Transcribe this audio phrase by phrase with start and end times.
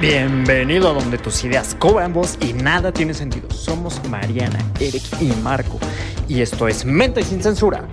[0.00, 3.50] Bienvenido a donde tus ideas cobran voz y nada tiene sentido.
[3.50, 5.78] Somos Mariana, Eric y Marco.
[6.26, 7.86] Y esto es Mente sin Censura.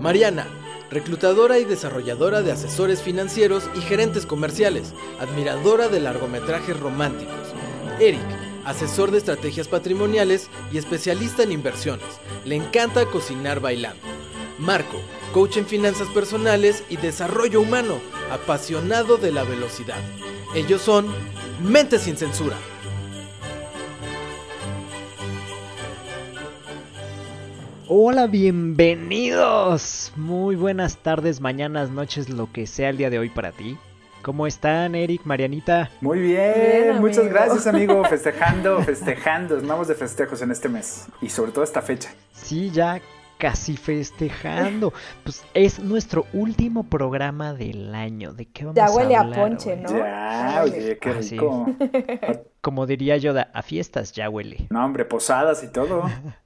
[0.00, 0.48] Mariana,
[0.90, 7.54] reclutadora y desarrolladora de asesores financieros y gerentes comerciales, admiradora de largometrajes románticos.
[8.00, 12.06] Eric, asesor de estrategias patrimoniales y especialista en inversiones.
[12.44, 14.02] Le encanta cocinar bailando.
[14.58, 15.00] Marco,
[15.32, 17.98] coach en finanzas personales y desarrollo humano,
[18.30, 19.98] apasionado de la velocidad.
[20.54, 21.06] Ellos son
[21.62, 22.56] Mente sin Censura.
[27.86, 30.12] Hola, bienvenidos.
[30.16, 33.76] Muy buenas tardes, mañanas, noches, lo que sea el día de hoy para ti.
[34.24, 35.90] ¿Cómo están, Eric, Marianita?
[36.00, 38.02] Muy bien, muchas gracias, amigo.
[38.08, 39.58] Festejando, festejando.
[39.58, 42.08] Estamos de festejos en este mes y sobre todo esta fecha.
[42.32, 43.02] Sí, ya
[43.36, 44.94] casi festejando.
[45.24, 48.32] Pues es nuestro último programa del año.
[48.32, 49.06] ¿De qué vamos ya a hablar?
[49.06, 49.90] huele a ponche, ¿no?
[49.90, 51.66] Ya, oye, qué Ah, rico.
[52.62, 54.68] Como diría Yoda, a fiestas ya huele.
[54.70, 56.02] No, hombre, posadas y todo.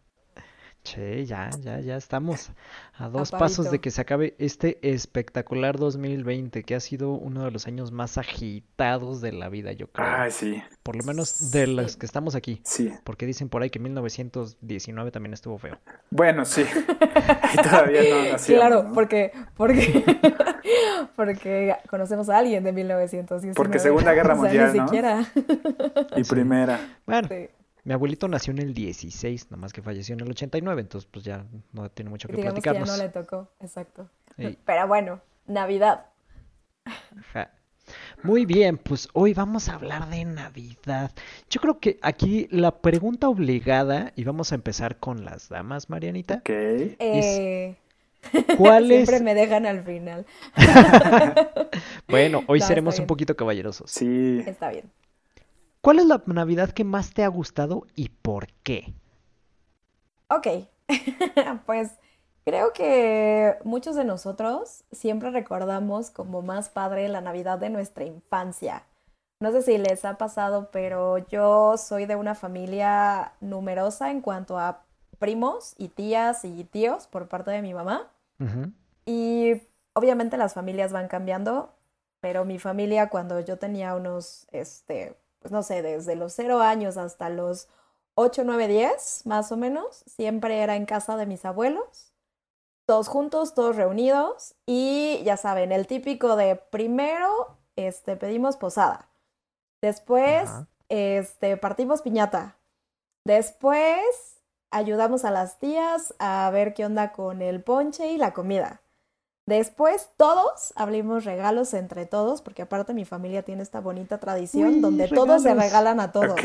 [0.89, 2.51] Che, ya, ya, ya estamos
[2.97, 7.51] a dos pasos de que se acabe este espectacular 2020, que ha sido uno de
[7.51, 10.07] los años más agitados de la vida, yo creo.
[10.09, 12.63] Ay, sí, Por lo menos de los que estamos aquí.
[12.65, 12.91] sí.
[13.05, 15.79] Porque dicen por ahí que 1919 también estuvo feo.
[16.11, 16.65] Bueno, sí.
[17.63, 18.95] Todavía no nacíamos, Claro, ¿no?
[18.95, 20.05] porque, porque,
[21.17, 23.55] porque conocemos a alguien de 1919.
[23.55, 24.87] Porque Segunda Guerra O sea, Mundial, ni ¿no?
[24.87, 25.27] siquiera.
[26.17, 26.81] Y primera.
[27.07, 27.49] Bueno, Sí.
[27.89, 31.47] Mi abuelito nació en el 16, nomás que falleció en el 89, entonces pues ya
[31.73, 32.99] no tiene mucho que Digamos que ya platicarnos.
[32.99, 34.11] no le tocó, exacto.
[34.67, 36.05] Pero bueno, Navidad.
[36.85, 37.51] ajá.
[38.23, 41.13] Muy bien, pues hoy vamos a hablar de Navidad.
[41.49, 46.35] Yo creo que aquí la pregunta obligada, y vamos a empezar con las damas, Marianita.
[46.41, 46.51] Ok.
[46.51, 47.75] Eh,
[48.59, 49.09] ¿Cuál es?
[49.09, 50.27] siempre me dejan al final.
[52.07, 53.91] Bueno, hoy No, seremos un poquito caballerosos.
[53.91, 54.43] Sí.
[54.47, 54.91] Está bien.
[55.81, 58.95] ¿Cuál es la Navidad que más te ha gustado y por qué?
[60.29, 60.47] Ok,
[61.67, 61.93] pues
[62.45, 68.85] creo que muchos de nosotros siempre recordamos como más padre la Navidad de nuestra infancia.
[69.41, 74.59] No sé si les ha pasado, pero yo soy de una familia numerosa en cuanto
[74.59, 74.83] a
[75.21, 78.11] primos y tías y tíos por parte de mi mamá.
[79.07, 79.63] Y
[79.95, 81.73] obviamente las familias van cambiando,
[82.21, 86.97] pero mi familia cuando yo tenía unos, este, pues no sé, desde los cero años
[86.97, 87.69] hasta los
[88.15, 92.13] 8, 9, 10, más o menos, siempre era en casa de mis abuelos,
[92.87, 99.09] todos juntos, todos reunidos, y ya saben, el típico de primero, este, pedimos posada,
[99.81, 100.67] después, Ajá.
[100.89, 102.57] este, partimos piñata,
[103.25, 108.83] después ayudamos a las tías a ver qué onda con el ponche y la comida.
[109.49, 114.81] Después todos abrimos regalos entre todos, porque aparte mi familia tiene esta bonita tradición Uy,
[114.81, 116.33] donde todos se regalan a todos.
[116.33, 116.43] Ok.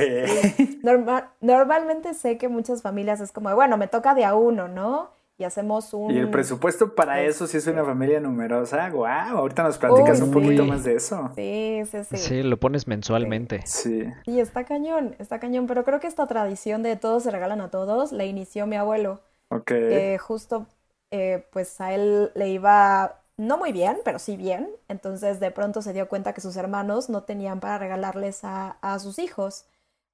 [0.84, 5.12] Norma- normalmente sé que muchas familias es como, bueno, me toca de a uno, ¿no?
[5.38, 6.12] Y hacemos un...
[6.12, 7.30] Y el presupuesto para Este.
[7.32, 9.06] eso, si es una familia numerosa, wow,
[9.40, 10.70] ahorita nos platicas Uy, un poquito sí.
[10.70, 11.32] más de eso.
[11.36, 12.18] Sí, sí, sí.
[12.18, 13.62] Sí, lo pones mensualmente.
[13.66, 14.06] Sí.
[14.26, 17.70] Sí, está cañón, está cañón, pero creo que esta tradición de todos se regalan a
[17.72, 19.22] todos la inició mi abuelo.
[19.50, 19.66] Ok.
[19.66, 20.68] que justo
[21.14, 24.70] eh, pues a él le iba no muy bien, pero sí bien.
[24.90, 29.00] Entonces de pronto se dio cuenta que sus hermanos no tenían para regalarles a, a
[29.00, 29.66] sus hijos.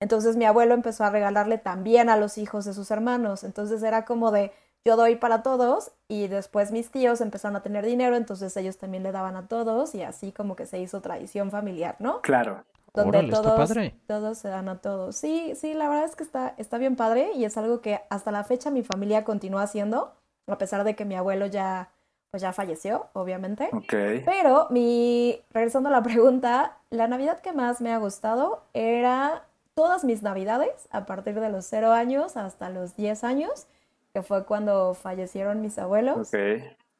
[0.01, 3.43] Entonces mi abuelo empezó a regalarle también a los hijos de sus hermanos.
[3.43, 4.51] Entonces era como de
[4.85, 9.03] yo doy para todos y después mis tíos empezaron a tener dinero, entonces ellos también
[9.03, 12.21] le daban a todos y así como que se hizo tradición familiar, ¿no?
[12.21, 12.63] Claro.
[12.93, 13.99] donde Órale, está todos, padre.
[14.07, 15.15] todos se dan a todos.
[15.15, 18.31] Sí, sí, la verdad es que está, está bien padre y es algo que hasta
[18.31, 20.13] la fecha mi familia continúa haciendo,
[20.53, 21.89] a pesar de que mi abuelo ya,
[22.31, 23.69] pues ya falleció, obviamente.
[23.73, 23.93] Ok.
[24.25, 29.43] Pero mi, regresando a la pregunta, la Navidad que más me ha gustado era
[29.75, 33.67] todas mis Navidades, a partir de los 0 años hasta los 10 años,
[34.13, 36.29] que fue cuando fallecieron mis abuelos.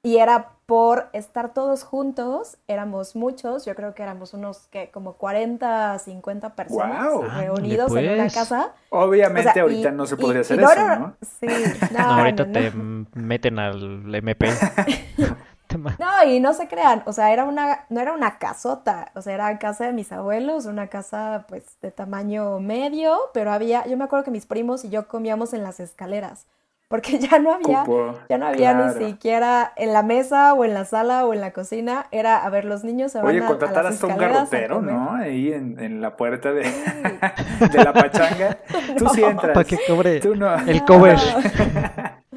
[0.02, 5.14] Y era por estar todos juntos, éramos muchos, yo creo que éramos unos que como
[5.14, 8.34] 40, 50 personas reunidos en una pues.
[8.34, 8.74] casa.
[8.90, 11.16] Obviamente O sea, ahorita y- no se podría y hacer no eso, ¿no?
[11.40, 11.48] Sí,
[11.92, 12.72] no, No, ahorita no, te
[13.20, 14.50] meten al MP.
[16.00, 19.36] No, y no se crean, o sea, era una, no era una casota, o sea,
[19.36, 24.06] era casa de mis abuelos, una casa pues de tamaño medio, pero había, yo me
[24.06, 26.48] acuerdo que mis primos y yo comíamos en las escaleras.
[26.90, 27.86] Porque ya no había,
[28.28, 31.54] ya no había ni siquiera en la mesa o en la sala o en la
[31.54, 35.14] cocina, era, a ver, los niños se van Oye, contratar hasta un garrotero, ¿no?
[35.14, 36.64] Ahí en, la puerta de,
[37.72, 38.58] de la pachanga.
[38.98, 39.54] Tú sí entras.
[39.54, 40.56] Para que cobre Tú no.
[40.56, 41.20] el cover.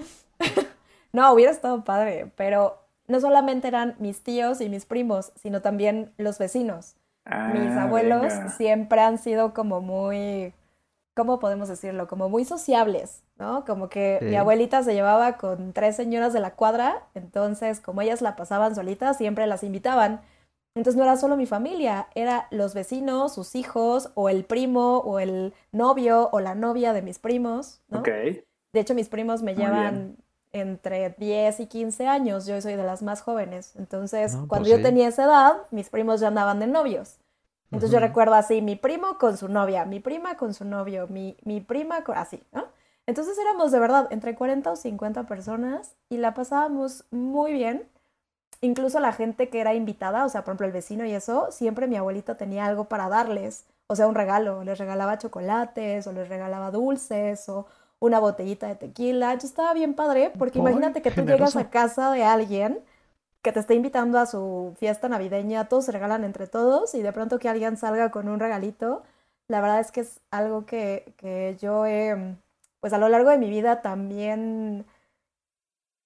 [1.15, 6.13] no, hubiera estado padre, pero no solamente eran mis tíos y mis primos, sino también
[6.19, 6.97] los vecinos.
[7.25, 10.53] mis ah, abuelos siempre han sido como muy
[11.15, 12.07] ¿cómo podemos decirlo?
[12.09, 13.65] Como muy sociables, ¿no?
[13.65, 18.23] Como que mi abuelita se llevaba con tres señoras de la cuadra, entonces como ellas
[18.23, 20.21] la pasaban solitas, siempre las invitaban.
[20.75, 25.19] Entonces no era solo mi familia, era los vecinos, sus hijos, o el primo, o
[25.19, 28.03] el novio, o la novia de mis primos, ¿no?
[28.73, 30.17] De hecho, mis primos me llevan
[30.51, 33.75] entre 10 y 15 años, yo soy de las más jóvenes.
[33.77, 37.19] Entonces, pues cuando yo tenía esa edad, mis primos ya andaban de novios.
[37.73, 41.37] Entonces yo recuerdo así, mi primo con su novia, mi prima con su novio, mi,
[41.45, 42.17] mi prima con...
[42.17, 42.67] así, ¿no?
[43.07, 47.89] Entonces éramos de verdad entre 40 o 50 personas y la pasábamos muy bien.
[48.61, 51.89] Incluso la gente que era invitada, o sea, por ejemplo el vecino y eso, siempre
[51.89, 56.29] mi abuelita tenía algo para darles, o sea, un regalo, les regalaba chocolates o les
[56.29, 57.67] regalaba dulces o
[57.99, 59.33] una botellita de tequila.
[59.33, 62.81] Entonces estaba bien padre, porque imagínate que tú llegas a casa de alguien
[63.43, 67.13] que te está invitando a su fiesta navideña, todos se regalan entre todos y de
[67.13, 69.03] pronto que alguien salga con un regalito,
[69.49, 72.37] la verdad es que es algo que, que yo he,
[72.81, 74.87] pues a lo largo de mi vida también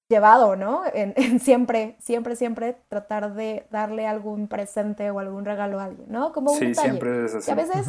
[0.08, 0.82] llevado, ¿no?
[0.94, 6.32] En, siempre, siempre, siempre tratar de darle algún presente o algún regalo a alguien, ¿no?
[6.32, 7.50] Como un sí, siempre es así.
[7.50, 7.86] Y a veces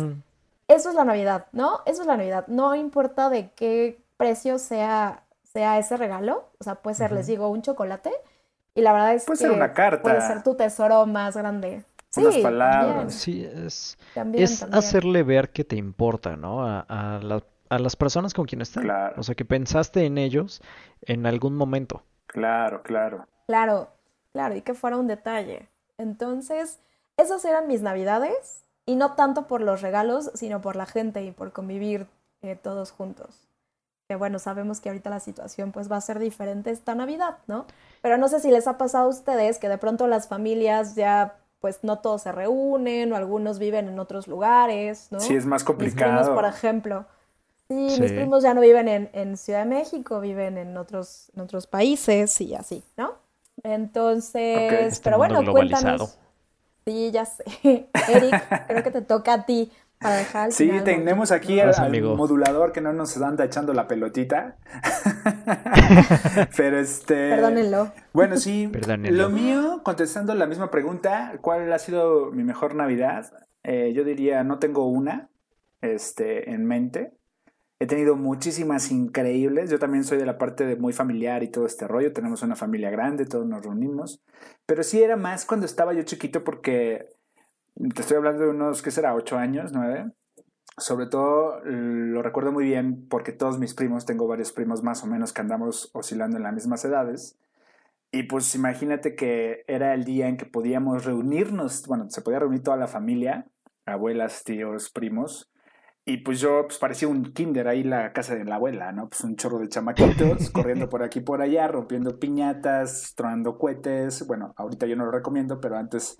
[0.67, 1.81] eso es la Navidad, ¿no?
[1.85, 2.45] Eso es la Navidad.
[2.47, 7.47] No importa de qué precio sea, sea ese regalo, o sea, puede ser, les digo,
[7.47, 8.11] un chocolate
[8.77, 10.03] y la verdad es puede que ser una carta.
[10.03, 11.83] puede ser tu tesoro más grande.
[12.15, 13.13] Unas sí, palabras.
[13.13, 13.97] Sí, es,
[14.33, 16.63] es hacerle ver que te importa, ¿no?
[16.63, 18.83] A, a, las personas con quienes están.
[18.83, 19.15] Claro.
[19.17, 20.61] O sea, que pensaste en ellos
[21.01, 22.03] en algún momento.
[22.27, 23.25] Claro, claro.
[23.47, 23.89] Claro,
[24.31, 25.67] claro, y que fuera un detalle.
[25.97, 26.79] Entonces,
[27.17, 31.31] esas eran mis navidades, y no tanto por los regalos, sino por la gente y
[31.31, 32.05] por convivir
[32.43, 33.46] eh, todos juntos
[34.07, 37.65] que bueno, sabemos que ahorita la situación pues va a ser diferente esta Navidad, ¿no?
[38.01, 41.35] Pero no sé si les ha pasado a ustedes que de pronto las familias ya
[41.59, 45.19] pues no todos se reúnen o algunos viven en otros lugares, ¿no?
[45.19, 46.11] Sí, es más complicado.
[46.11, 47.05] Mis primos, por ejemplo.
[47.67, 51.41] Sí, mis primos ya no viven en, en, Ciudad de México, viven en otros, en
[51.41, 53.15] otros países y así, ¿no?
[53.63, 56.17] Entonces, este pero bueno, cuéntanos.
[56.85, 57.43] Sí, ya sé.
[58.07, 59.69] Eric, creo que te toca a ti
[60.51, 61.73] Sí, tenemos aquí al,
[62.03, 64.57] modulador que no nos anda echando la pelotita.
[66.57, 67.31] Pero este.
[67.31, 67.91] Perdónenlo.
[68.13, 68.71] Bueno, sí.
[69.09, 73.25] Lo mío, contestando la misma pregunta, ¿cuál ha sido mi mejor Navidad?
[73.63, 75.29] Eh, yo diría, no tengo una
[75.81, 77.13] este, en mente.
[77.79, 79.69] He tenido muchísimas increíbles.
[79.71, 82.13] Yo también soy de la parte de muy familiar y todo este rollo.
[82.13, 84.23] Tenemos una familia grande, todos nos reunimos.
[84.67, 87.16] Pero sí era más cuando estaba yo chiquito porque
[87.93, 89.13] te estoy hablando de unos, ¿qué será?
[89.13, 89.71] ¿Ocho años?
[89.73, 90.11] ¿Nueve?
[90.77, 95.07] Sobre todo lo recuerdo muy bien porque todos mis primos, tengo varios primos más o
[95.07, 97.37] menos que andamos oscilando en las mismas edades.
[98.11, 102.63] Y pues imagínate que era el día en que podíamos reunirnos, bueno, se podía reunir
[102.63, 103.47] toda la familia,
[103.85, 105.51] abuelas, tíos, primos.
[106.05, 109.09] Y pues yo pues parecía un kinder ahí la casa de la abuela, ¿no?
[109.09, 114.25] Pues un chorro de chamaquitos corriendo por aquí por allá, rompiendo piñatas, tronando cohetes.
[114.25, 116.17] Bueno, ahorita yo no lo recomiendo, pero antes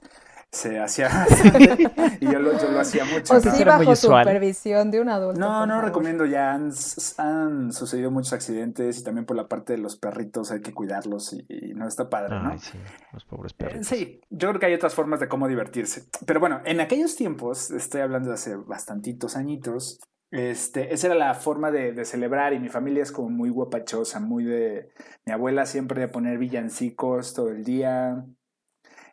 [0.51, 1.09] se hacía
[2.19, 3.35] y yo lo, yo lo, hacía mucho.
[3.35, 5.39] O sí bajo supervisión de un adulto.
[5.39, 6.53] No, no recomiendo ya.
[6.53, 6.71] Han,
[7.17, 11.33] han, sucedido muchos accidentes y también por la parte de los perritos hay que cuidarlos
[11.33, 12.57] y, no está padre, ¿no?
[12.57, 12.77] sí,
[13.13, 13.87] los pobres perritos.
[13.87, 16.05] sí, yo creo que hay otras formas de cómo divertirse.
[16.25, 19.99] Pero bueno, en aquellos tiempos, estoy hablando de hace bastantitos añitos,
[20.31, 24.19] este, esa era la forma de, de, celebrar y mi familia es como muy guapachosa,
[24.19, 24.89] muy de...
[25.25, 28.25] Mi abuela siempre de poner villancicos todo el día,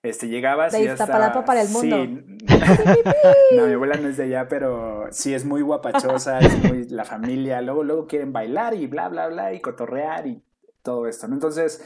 [0.05, 1.97] este, llegabas de y ya para el mundo.
[2.05, 2.37] Sí.
[3.57, 7.07] no, mi abuela no es de allá, pero sí es muy guapachosa, es muy la
[7.07, 7.63] familia.
[7.63, 10.45] Luego, luego quieren bailar y bla, bla, bla, y cotorrear y
[10.83, 11.27] todo esto.
[11.27, 11.35] ¿no?
[11.35, 11.83] Entonces,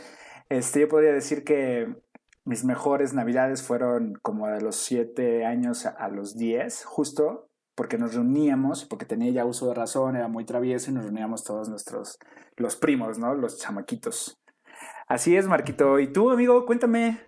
[0.49, 1.95] este, yo podría decir que
[2.45, 8.15] mis mejores navidades fueron como de los siete años a los diez, justo porque nos
[8.15, 12.19] reuníamos, porque tenía ya uso de razón, era muy travieso y nos reuníamos todos nuestros,
[12.57, 13.37] los primos, ¿no?
[13.37, 14.41] Los chamaquitos.
[15.07, 16.01] Así es, Marquito.
[16.01, 16.67] ¿Y tú, amigo?
[16.67, 17.28] Cuéntame.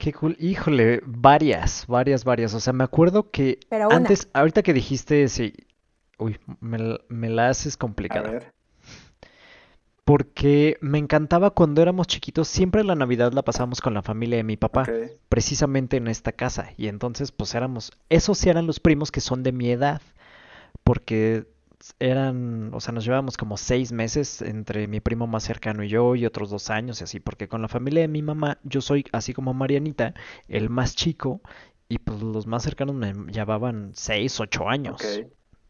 [0.00, 0.34] Qué cool.
[0.40, 2.54] Híjole, varias, varias, varias.
[2.54, 5.52] O sea, me acuerdo que antes, ahorita que dijiste, sí,
[6.18, 8.28] uy, me, la haces complicada.
[8.30, 8.54] A ver.
[10.04, 14.42] Porque me encantaba cuando éramos chiquitos, siempre la Navidad la pasábamos con la familia de
[14.42, 14.86] mi papá,
[15.28, 16.70] precisamente en esta casa.
[16.78, 20.00] Y entonces, pues éramos, esos eran los primos que son de mi edad,
[20.82, 21.46] porque
[21.98, 26.14] eran, o sea, nos llevábamos como seis meses entre mi primo más cercano y yo
[26.14, 29.04] y otros dos años y así, porque con la familia de mi mamá yo soy,
[29.12, 30.14] así como Marianita,
[30.48, 31.40] el más chico
[31.88, 35.00] y pues los más cercanos me llevaban seis, ocho años.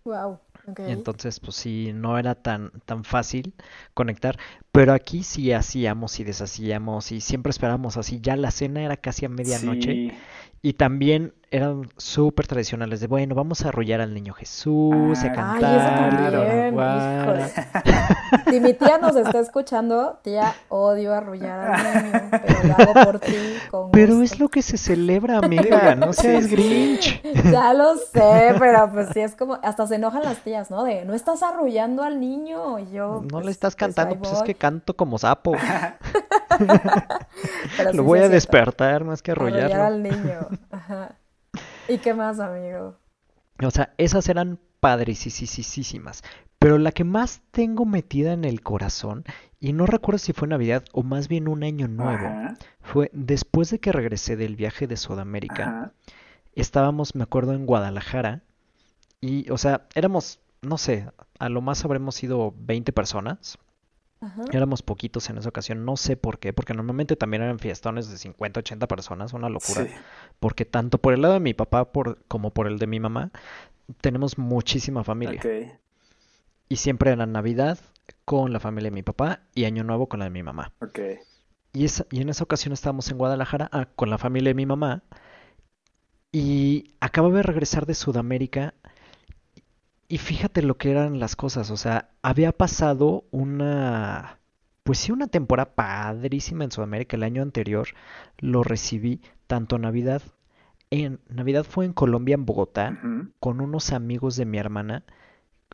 [0.05, 0.38] Wow.
[0.79, 3.55] Entonces, pues sí, no era tan, tan fácil
[3.95, 4.38] conectar.
[4.73, 8.21] Pero aquí sí hacíamos y deshacíamos y siempre esperábamos así.
[8.21, 10.12] Ya la cena era casi a medianoche.
[10.62, 16.73] Y también eran súper tradicionales de, bueno, vamos a arrullar al niño Jesús, a cantar.
[16.78, 17.50] Ay,
[18.50, 23.19] Si mi tía nos está escuchando, tía, odio arrullar al niño, pero lo hago por
[23.19, 23.37] ti.
[23.92, 27.21] pero es lo que se celebra, amiga, no seas Grinch.
[27.50, 30.85] Ya lo sé, pero pues sí es como, hasta se enojan las tías, ¿no?
[30.85, 32.78] De, no estás arrullando al niño.
[32.78, 35.57] Y yo, no le pues, estás pues, cantando, pues, es que canto como sapo.
[37.92, 39.75] lo voy a despertar más que arrullarlo.
[39.75, 40.49] Arrullar al niño.
[40.71, 41.16] Ajá.
[41.91, 42.97] ¿Y qué más, amigo?
[43.65, 46.23] O sea, esas eran padricísimas.
[46.61, 49.25] Pero la que más tengo metida en el corazón,
[49.59, 53.81] y no recuerdo si fue Navidad o más bien un año nuevo, fue después de
[53.81, 55.93] que regresé del viaje de Sudamérica.
[56.55, 58.43] Estábamos, me acuerdo, en Guadalajara.
[59.21, 63.59] Y, o sea, éramos, no sé, a lo más habremos sido 20 personas.
[64.53, 68.19] Éramos poquitos en esa ocasión, no sé por qué, porque normalmente también eran fiestones de
[68.19, 69.87] 50, 80 personas, una locura.
[70.39, 73.31] Porque tanto por el lado de mi papá por, como por el de mi mamá,
[74.00, 75.41] tenemos muchísima familia.
[76.69, 77.79] Y siempre era Navidad
[78.25, 80.73] con la familia de mi papá y Año Nuevo con la de mi mamá.
[81.73, 85.03] Y, y en esa ocasión estábamos en Guadalajara ah, con la familia de mi mamá.
[86.33, 88.75] Y acababa de regresar de Sudamérica
[90.11, 94.40] y fíjate lo que eran las cosas, o sea, había pasado una,
[94.83, 97.17] pues sí, una temporada padrísima en Sudamérica.
[97.17, 97.87] El año anterior
[98.38, 100.21] lo recibí tanto Navidad.
[100.90, 102.99] En Navidad fue en Colombia, en Bogotá,
[103.38, 105.05] con unos amigos de mi hermana,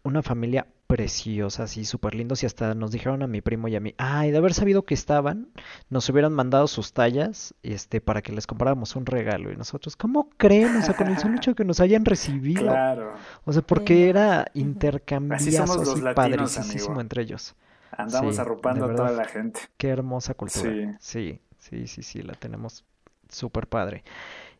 [0.05, 3.81] una familia preciosas y súper lindos y hasta nos dijeron a mi primo y a
[3.81, 5.49] mí, ay, de haber sabido que estaban,
[5.90, 9.52] nos hubieran mandado sus tallas este, para que les compráramos un regalo.
[9.52, 10.76] Y nosotros, ¿cómo creen?
[10.76, 12.62] O sea, con el solo hecho de que nos hayan recibido.
[12.62, 13.14] Claro.
[13.45, 17.55] O sea, porque era intercambiazo así, padricísimo entre ellos.
[17.90, 19.61] Andamos arropando a toda la gente.
[19.76, 20.97] Qué hermosa cultura.
[21.00, 22.85] Sí, sí, sí, sí, la tenemos
[23.28, 24.05] súper padre.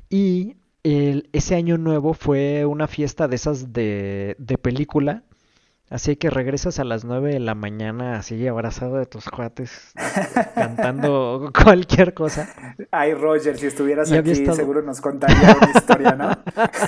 [0.09, 5.23] Y el, ese año nuevo fue una fiesta de esas de, de película
[5.89, 9.93] Así que regresas a las 9 de la mañana así abrazado de tus cuates,
[10.57, 12.49] cantando cualquier cosa.
[12.91, 16.31] Ay, Roger, si estuvieras aquí seguro nos contaría una historia, ¿no?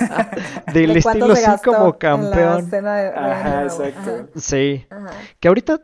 [0.73, 2.69] Del estilo así como campeón.
[2.85, 4.27] Ajá, exacto.
[4.35, 4.85] Sí.
[5.39, 5.81] Que ahorita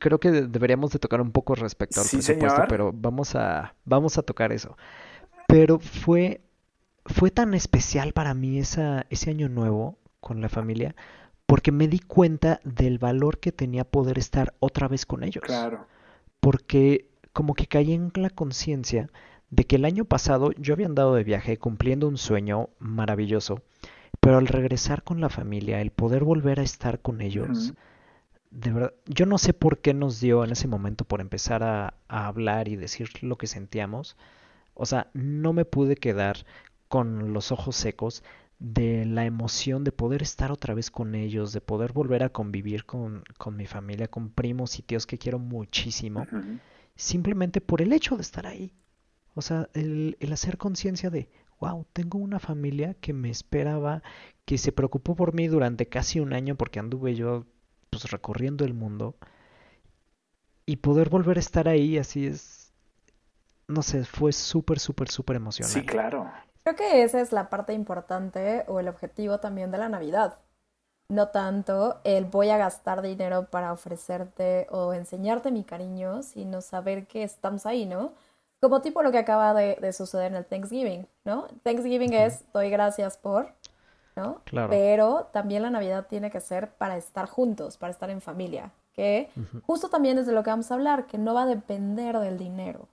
[0.00, 4.22] creo que deberíamos de tocar un poco respecto al presupuesto, pero vamos a, vamos a
[4.22, 4.76] tocar eso.
[5.46, 6.40] Pero fue,
[7.06, 10.96] fue tan especial para mí esa, ese año nuevo con la familia
[11.48, 15.42] porque me di cuenta del valor que tenía poder estar otra vez con ellos.
[15.42, 15.86] Claro.
[16.40, 19.08] Porque como que caí en la conciencia
[19.48, 23.62] de que el año pasado yo había andado de viaje cumpliendo un sueño maravilloso,
[24.20, 27.72] pero al regresar con la familia, el poder volver a estar con ellos,
[28.50, 31.94] de verdad, yo no sé por qué nos dio en ese momento por empezar a,
[32.08, 34.18] a hablar y decir lo que sentíamos.
[34.74, 36.44] O sea, no me pude quedar
[36.88, 38.22] con los ojos secos
[38.58, 42.84] de la emoción de poder estar otra vez con ellos, de poder volver a convivir
[42.84, 46.26] con, con mi familia, con primos y tíos que quiero muchísimo,
[46.96, 48.72] simplemente por el hecho de estar ahí.
[49.34, 51.28] O sea, el, el hacer conciencia de,
[51.60, 54.02] wow, tengo una familia que me esperaba,
[54.44, 57.46] que se preocupó por mí durante casi un año porque anduve yo
[57.90, 59.16] pues recorriendo el mundo
[60.66, 62.72] y poder volver a estar ahí así es,
[63.68, 65.80] no sé, fue súper, súper, súper emocionante.
[65.80, 66.30] Sí, claro.
[66.68, 70.36] Creo que esa es la parte importante o el objetivo también de la Navidad.
[71.08, 77.06] No tanto el voy a gastar dinero para ofrecerte o enseñarte mi cariño, sino saber
[77.06, 78.12] que estamos ahí, ¿no?
[78.60, 81.46] Como tipo lo que acaba de, suceder en el Thanksgiving, ¿no?
[81.62, 83.54] Thanksgiving es doy gracias por,
[84.14, 84.42] ¿no?
[84.44, 84.68] Claro.
[84.68, 89.30] Pero también la Navidad tiene que ser para estar juntos, para estar en familia, que
[89.62, 92.36] justo también es de lo que vamos a hablar, que no va a depender del
[92.36, 92.88] dinero.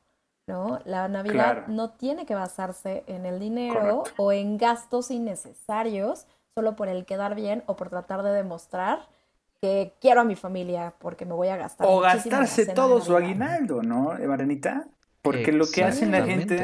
[0.47, 0.79] ¿No?
[0.85, 6.87] La Navidad no tiene que basarse en el dinero o en gastos innecesarios solo por
[6.87, 9.07] el quedar bien o por tratar de demostrar
[9.61, 11.87] que quiero a mi familia porque me voy a gastar.
[11.89, 14.87] O gastarse todo su aguinaldo, ¿no, Marenita?
[15.21, 16.63] Porque lo que hacen la gente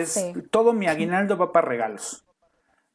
[0.00, 2.24] es todo mi aguinaldo va para regalos.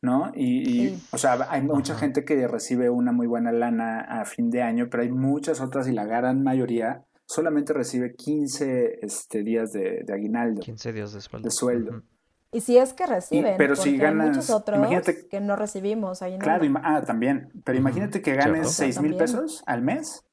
[0.02, 0.32] ¿no?
[0.36, 4.62] Y, o sea, hay mucha gente que recibe una muy buena lana a fin de
[4.62, 10.06] año, pero hay muchas otras y la gran mayoría solamente recibe 15 este, días de,
[10.12, 10.62] aguinaldo.
[10.62, 11.46] 15 días de sueldo.
[11.46, 12.04] De sueldo.
[12.52, 14.88] Y si es que reciben, pero si ganas, hay muchos otros
[15.30, 17.52] que no recibimos ahí Claro, ah, también.
[17.66, 20.24] Pero imagínate que ganes seis mil pesos al mes.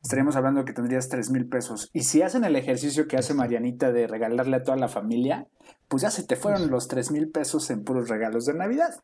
[0.00, 1.90] Estaríamos hablando que tendrías tres mil pesos.
[1.92, 5.48] Y si hacen el ejercicio que hace Marianita de regalarle a toda la familia,
[5.88, 9.02] pues ya se te fueron los tres mil pesos en puros regalos de Navidad.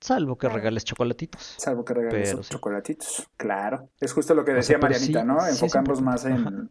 [0.00, 1.54] Salvo que regales chocolatitos.
[1.58, 3.88] Salvo que regales chocolatitos, claro.
[4.00, 5.46] Es justo lo que decía Marianita, ¿no?
[5.46, 6.70] Enfocamos más en,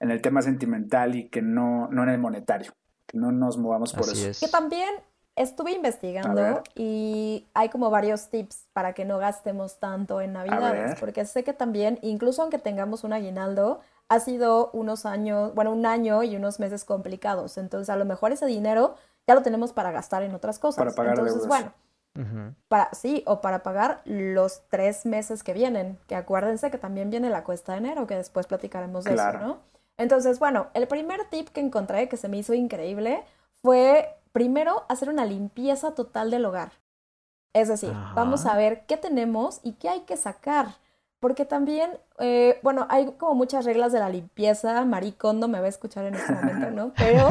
[0.00, 2.72] en, el tema sentimental y que no, no en el monetario
[3.12, 4.40] no nos movamos por eso.
[4.44, 4.88] Que también
[5.36, 11.24] estuve investigando y hay como varios tips para que no gastemos tanto en Navidades, porque
[11.24, 16.22] sé que también, incluso aunque tengamos un aguinaldo, ha sido unos años, bueno, un año
[16.22, 17.56] y unos meses complicados.
[17.56, 20.78] Entonces, a lo mejor ese dinero ya lo tenemos para gastar en otras cosas.
[20.78, 21.72] Para pagar Entonces, bueno,
[22.68, 27.30] para, sí, o para pagar los tres meses que vienen, que acuérdense que también viene
[27.30, 29.58] la cuesta de enero, que después platicaremos de eso, ¿no?
[29.96, 33.24] Entonces, bueno, el primer tip que encontré que se me hizo increíble
[33.62, 36.72] fue primero hacer una limpieza total del hogar.
[37.54, 40.68] Es decir, vamos a ver qué tenemos y qué hay que sacar.
[41.20, 44.84] Porque también, eh, bueno, hay como muchas reglas de la limpieza.
[44.84, 46.92] Maricondo me va a escuchar en este momento, ¿no?
[46.96, 47.28] Pero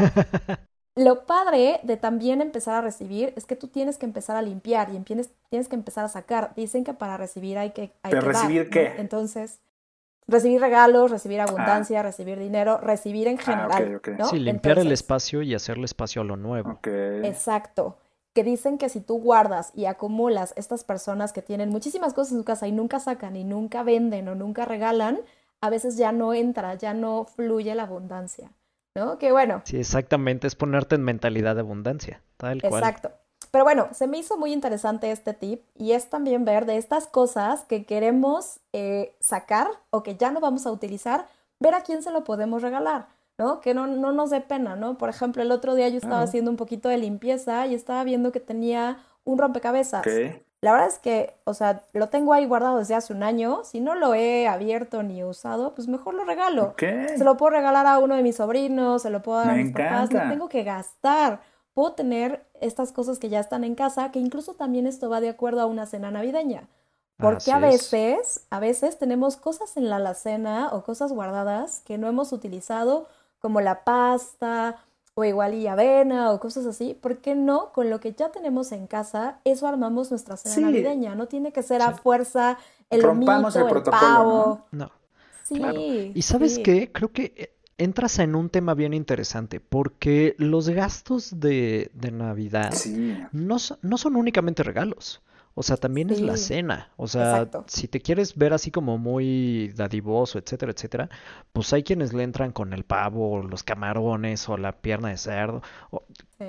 [0.96, 4.94] lo padre de también empezar a recibir es que tú tienes que empezar a limpiar
[4.94, 6.54] y tienes, tienes que empezar a sacar.
[6.56, 7.94] Dicen que para recibir hay que...
[8.04, 8.96] Hay ¿Pero recibir qué?
[8.98, 9.62] Entonces,
[10.28, 12.04] recibir regalos, recibir abundancia, ah.
[12.04, 14.02] recibir dinero, recibir en ah, general.
[14.30, 16.80] Sí, limpiar el espacio y hacerle espacio a lo nuevo.
[16.84, 17.98] Exacto.
[18.34, 22.40] Que dicen que si tú guardas y acumulas estas personas que tienen muchísimas cosas en
[22.40, 25.20] su casa y nunca sacan y nunca venden o nunca regalan,
[25.62, 28.52] a veces ya no entra, ya no fluye la abundancia.
[28.96, 29.18] ¿No?
[29.18, 29.62] Que bueno.
[29.66, 32.84] Sí, exactamente, es ponerte en mentalidad de abundancia, tal cual.
[32.84, 33.12] Exacto.
[33.52, 37.08] Pero bueno, se me hizo muy interesante este tip y es también ver de estas
[37.08, 41.28] cosas que queremos eh, sacar o que ya no vamos a utilizar,
[41.60, 43.08] ver a quién se lo podemos regalar,
[43.38, 43.60] ¿no?
[43.60, 44.98] Que no, no nos dé pena, ¿no?
[44.98, 48.32] Por ejemplo, el otro día yo estaba haciendo un poquito de limpieza y estaba viendo
[48.32, 50.04] que tenía un rompecabezas.
[50.62, 53.62] La verdad es que, o sea, lo tengo ahí guardado desde hace un año.
[53.64, 56.76] Si no lo he abierto ni usado, pues mejor lo regalo.
[56.78, 59.72] Se lo puedo regalar a uno de mis sobrinos, se lo puedo dar a mis
[59.72, 60.12] papás.
[60.12, 61.40] No tengo que gastar
[61.74, 65.30] puedo tener estas cosas que ya están en casa, que incluso también esto va de
[65.30, 66.68] acuerdo a una cena navideña.
[67.18, 72.08] Porque a veces, a veces tenemos cosas en la alacena o cosas guardadas que no
[72.08, 73.08] hemos utilizado,
[73.40, 74.78] como la pasta
[75.14, 76.98] o igual y avena o cosas así.
[77.00, 77.72] ¿Por qué no?
[77.74, 81.16] Con lo que ya tenemos en casa, eso armamos nuestra cena navideña.
[81.16, 82.58] No tiene que ser a fuerza
[82.90, 84.66] el Rompamos el, el pavo.
[84.72, 84.92] No.
[85.44, 86.92] Sí, Y sabes qué?
[86.92, 92.74] Creo que eh, entras en un tema bien interesante, porque los gastos de, de Navidad
[93.32, 95.22] no, no, son únicamente regalos.
[95.54, 96.92] O sea, también es la cena.
[96.96, 101.10] O sea, si te quieres ver así como muy dadivoso, etcétera, etcétera,
[101.52, 105.18] pues hay quienes le entran con el pavo, o los camarones, o la pierna de
[105.18, 106.04] cerdo, o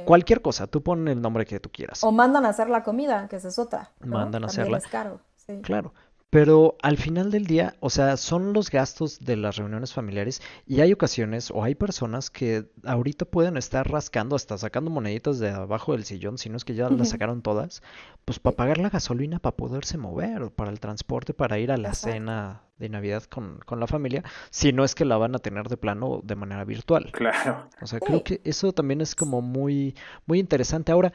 [0.04, 0.66] cualquier cosa.
[0.66, 2.04] Tú pon el nombre que tú quieras.
[2.04, 3.90] O mandan a hacer la comida, que esa es otra.
[4.00, 4.78] Mandan a hacerla.
[4.78, 5.20] Es caro.
[5.62, 5.92] Claro.
[6.32, 10.80] Pero al final del día, o sea, son los gastos de las reuniones familiares y
[10.80, 15.92] hay ocasiones o hay personas que ahorita pueden estar rascando, hasta sacando moneditas de abajo
[15.92, 17.82] del sillón, si no es que ya las sacaron todas,
[18.24, 21.92] pues para pagar la gasolina, para poderse mover, para el transporte, para ir a la
[21.92, 25.68] cena de Navidad con, con, la familia, si no es que la van a tener
[25.68, 27.12] de plano de manera virtual.
[27.12, 27.68] Claro.
[27.82, 30.92] O sea, creo que eso también es como muy, muy interesante.
[30.92, 31.12] Ahora,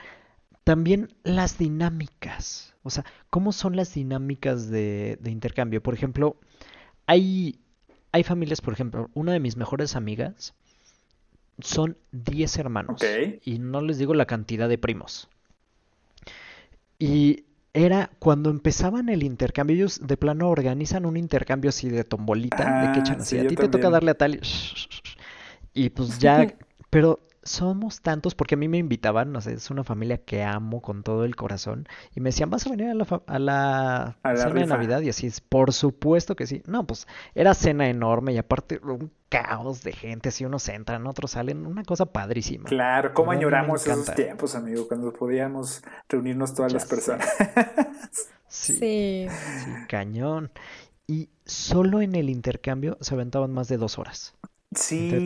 [0.67, 2.75] también las dinámicas.
[2.83, 5.81] O sea, ¿cómo son las dinámicas de, intercambio?
[5.81, 6.35] Por ejemplo,
[7.05, 7.57] hay,
[8.11, 10.55] hay familias, por ejemplo, una de mis mejores amigas
[11.59, 13.01] son 10 hermanos.
[13.45, 15.29] Y no les digo la cantidad de primos.
[16.99, 22.87] Y era cuando empezaban el intercambio, ellos de plano organizan un intercambio así de tombolita,
[22.87, 24.41] de que echan así, a ti te toca darle a tal
[25.73, 26.53] y pues ya,
[26.89, 30.81] pero somos tantos, porque a mí me invitaban, no sé, es una familia que amo
[30.81, 34.61] con todo el corazón, y me decían, ¿vas a venir a la, a la, cena
[34.61, 35.01] de Navidad?
[35.01, 36.61] Y así es, por supuesto que sí.
[36.67, 41.31] No, pues era cena enorme y aparte un caos de gente, si unos entran, otros
[41.31, 42.69] salen, una cosa padrísima.
[42.69, 47.27] Claro, ¿cómo añoramos esos tiempos, amigo, cuando podíamos reunirnos todas las personas?
[48.47, 50.51] sí, sí, cañón.
[51.07, 54.35] Y solo en el intercambio se aventaban más de dos horas.
[54.77, 55.25] Sí,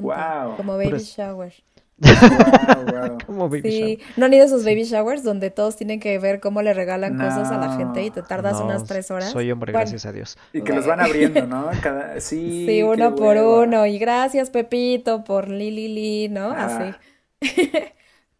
[0.00, 0.56] wow.
[0.56, 1.52] Como baby shower.
[3.26, 6.60] Como baby sí, no han ido esos baby showers donde todos tienen que ver cómo
[6.60, 9.30] le regalan cosas a la gente y te tardas unas tres horas.
[9.30, 10.36] Soy hombre, gracias a Dios.
[10.52, 11.70] Y que los van abriendo, ¿no?
[11.82, 12.20] Cada...
[12.20, 13.86] Sí, sí uno por uno.
[13.86, 16.50] Y gracias, Pepito, por Lili, li, ¿no?
[16.50, 16.94] Así.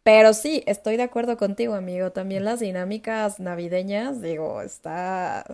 [0.03, 2.13] Pero sí, estoy de acuerdo contigo, amigo.
[2.13, 5.45] También las dinámicas navideñas, digo, está,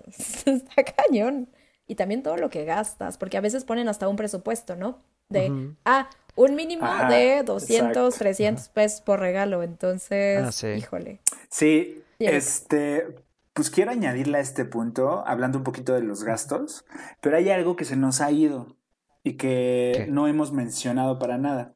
[0.45, 1.49] está cañón
[1.93, 4.99] y también todo lo que gastas, porque a veces ponen hasta un presupuesto, ¿no?
[5.29, 9.63] de, ah, un mínimo de 200, 300 pesos por regalo.
[9.63, 11.21] Entonces, ah, híjole.
[11.51, 13.15] Sí, este,
[13.53, 16.87] pues quiero añadirle a este punto, hablando un poquito de los gastos,
[17.21, 18.75] pero hay algo que se nos ha ido
[19.23, 21.75] y que no hemos mencionado para nada.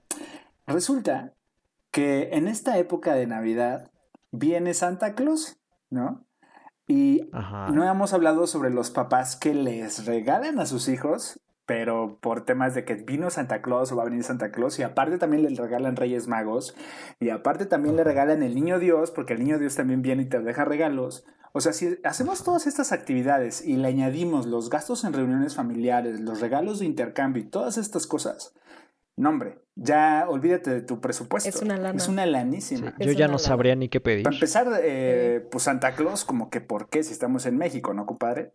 [0.67, 1.35] Resulta
[1.91, 3.91] que en esta época de Navidad
[4.31, 5.59] viene Santa Claus,
[5.91, 6.26] ¿no?
[6.87, 7.29] Y
[7.73, 12.75] no hemos hablado sobre los papás que les regalan a sus hijos pero por temas
[12.75, 15.49] de que vino Santa Claus o va a venir Santa Claus y aparte también le
[15.61, 16.77] regalan Reyes Magos
[17.19, 20.27] y aparte también le regalan el Niño Dios porque el Niño Dios también viene y
[20.27, 21.25] te deja regalos.
[21.53, 26.21] O sea, si hacemos todas estas actividades y le añadimos los gastos en reuniones familiares,
[26.21, 28.55] los regalos de intercambio y todas estas cosas,
[29.17, 31.49] no hombre, ya olvídate de tu presupuesto.
[31.49, 31.97] Es una lana.
[31.97, 32.95] Es una lanísima.
[32.99, 34.25] yo ya no sabría ni qué pedir.
[34.25, 38.07] Para empezar, eh, pues Santa Claus, como que por qué si estamos en México, ¿no,
[38.07, 38.53] compadre?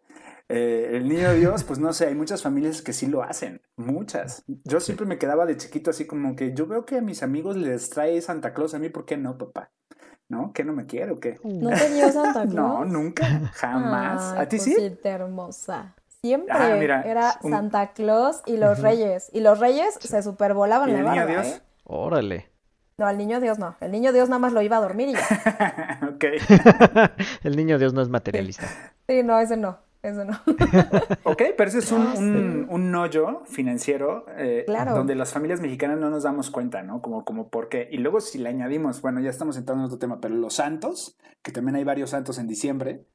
[0.50, 4.44] Eh, el niño Dios, pues no sé, hay muchas familias que sí lo hacen, muchas.
[4.66, 7.56] Yo siempre me quedaba de chiquito así como que yo veo que a mis amigos
[7.56, 9.72] les trae Santa Claus, a mí, ¿por qué no, papá?
[10.28, 10.54] ¿No?
[10.54, 11.40] ¿Que no me quiero qué?
[11.44, 12.54] ¿No tenía Santa Claus?
[12.54, 14.38] No, nunca, jamás.
[14.38, 14.76] ¿A ti sí?
[15.04, 15.96] hermosa.
[16.24, 19.32] Siempre ah, era Santa Claus y los Reyes.
[19.34, 21.48] Y los Reyes se supervolaban la el niño Dios?
[21.48, 21.62] ¿eh?
[21.84, 22.48] Órale.
[23.00, 23.76] No, al niño Dios no.
[23.82, 26.00] El niño Dios nada más lo iba a dormir y ya.
[26.14, 26.26] ok.
[27.44, 28.68] el niño Dios no es materialista.
[29.10, 29.80] Sí, no, ese no.
[30.04, 30.40] Eso no.
[31.24, 36.12] ok, pero ese es un, un, un hoyo financiero eh, donde las familias mexicanas no
[36.12, 37.02] nos damos cuenta, ¿no?
[37.02, 37.88] Como, como por qué.
[37.92, 41.18] Y luego si le añadimos, bueno, ya estamos entrando en otro tema, pero los santos,
[41.42, 43.08] que también hay varios santos en diciembre,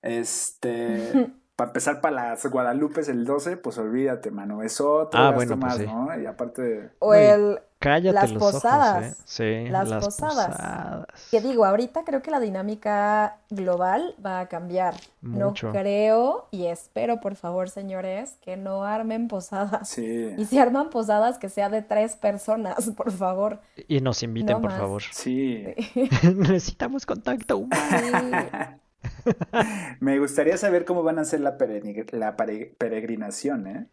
[0.00, 1.30] este...
[1.56, 4.62] para empezar para las Guadalupes el 12, pues olvídate, mano.
[4.62, 6.20] Es otro ah, gasto pues más, ¿no?
[6.20, 6.90] Y aparte.
[6.98, 7.60] O el.
[7.80, 9.04] las posadas.
[9.04, 9.22] ¿eh?
[9.24, 11.06] Sí, las, posadas.
[11.30, 14.94] Que digo, ahorita creo que la dinámica global va a cambiar.
[15.20, 19.88] No creo y espero, por favor, señores, que no armen posadas.
[19.88, 20.34] Sí.
[20.36, 23.60] Y si arman posadas, que sea de tres personas, por favor.
[23.86, 25.02] Y nos inviten, por favor.
[25.12, 25.64] Sí.
[26.34, 28.80] Necesitamos contacto humano.
[30.00, 33.86] Me gustaría saber cómo van a hacer la, peregrinación, ¿eh?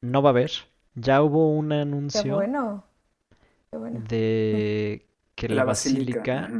[0.00, 0.50] No va a haber.
[0.94, 2.36] Ya hubo un anuncio.
[2.36, 2.84] bueno.
[4.08, 6.50] De que la, basílica,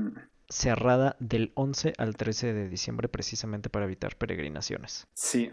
[0.50, 5.06] cerrada del 11 al 13 de diciembre precisamente para evitar peregrinaciones.
[5.14, 5.50] Sí.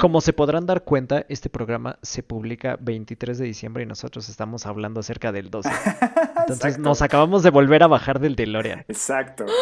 [0.00, 4.66] Como se podrán dar cuenta, este programa se publica 23 de diciembre y nosotros estamos
[4.66, 5.70] hablando acerca del 12.
[6.40, 8.84] Entonces nos acabamos de volver a bajar del DeLorean.
[8.88, 9.46] Exacto.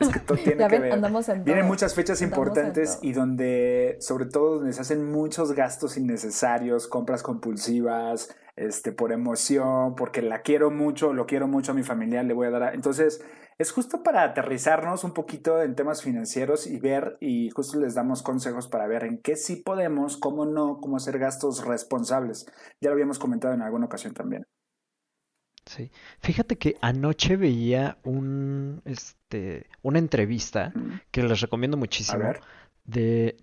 [0.00, 1.00] Es que todo tiene que ver.
[1.44, 7.22] Vienen muchas fechas importantes y donde, sobre todo, donde se hacen muchos gastos innecesarios, compras
[7.22, 12.34] compulsivas, este, por emoción, porque la quiero mucho, lo quiero mucho a mi familia, le
[12.34, 12.74] voy a dar.
[12.74, 13.24] Entonces,
[13.62, 18.22] es justo para aterrizarnos un poquito en temas financieros y ver, y justo les damos
[18.22, 22.46] consejos para ver en qué sí podemos, cómo no, cómo hacer gastos responsables.
[22.80, 24.44] Ya lo habíamos comentado en alguna ocasión también.
[25.64, 25.90] Sí.
[26.20, 30.72] Fíjate que anoche veía un, este, una entrevista
[31.10, 32.24] que les recomiendo muchísimo.
[32.84, 33.36] De,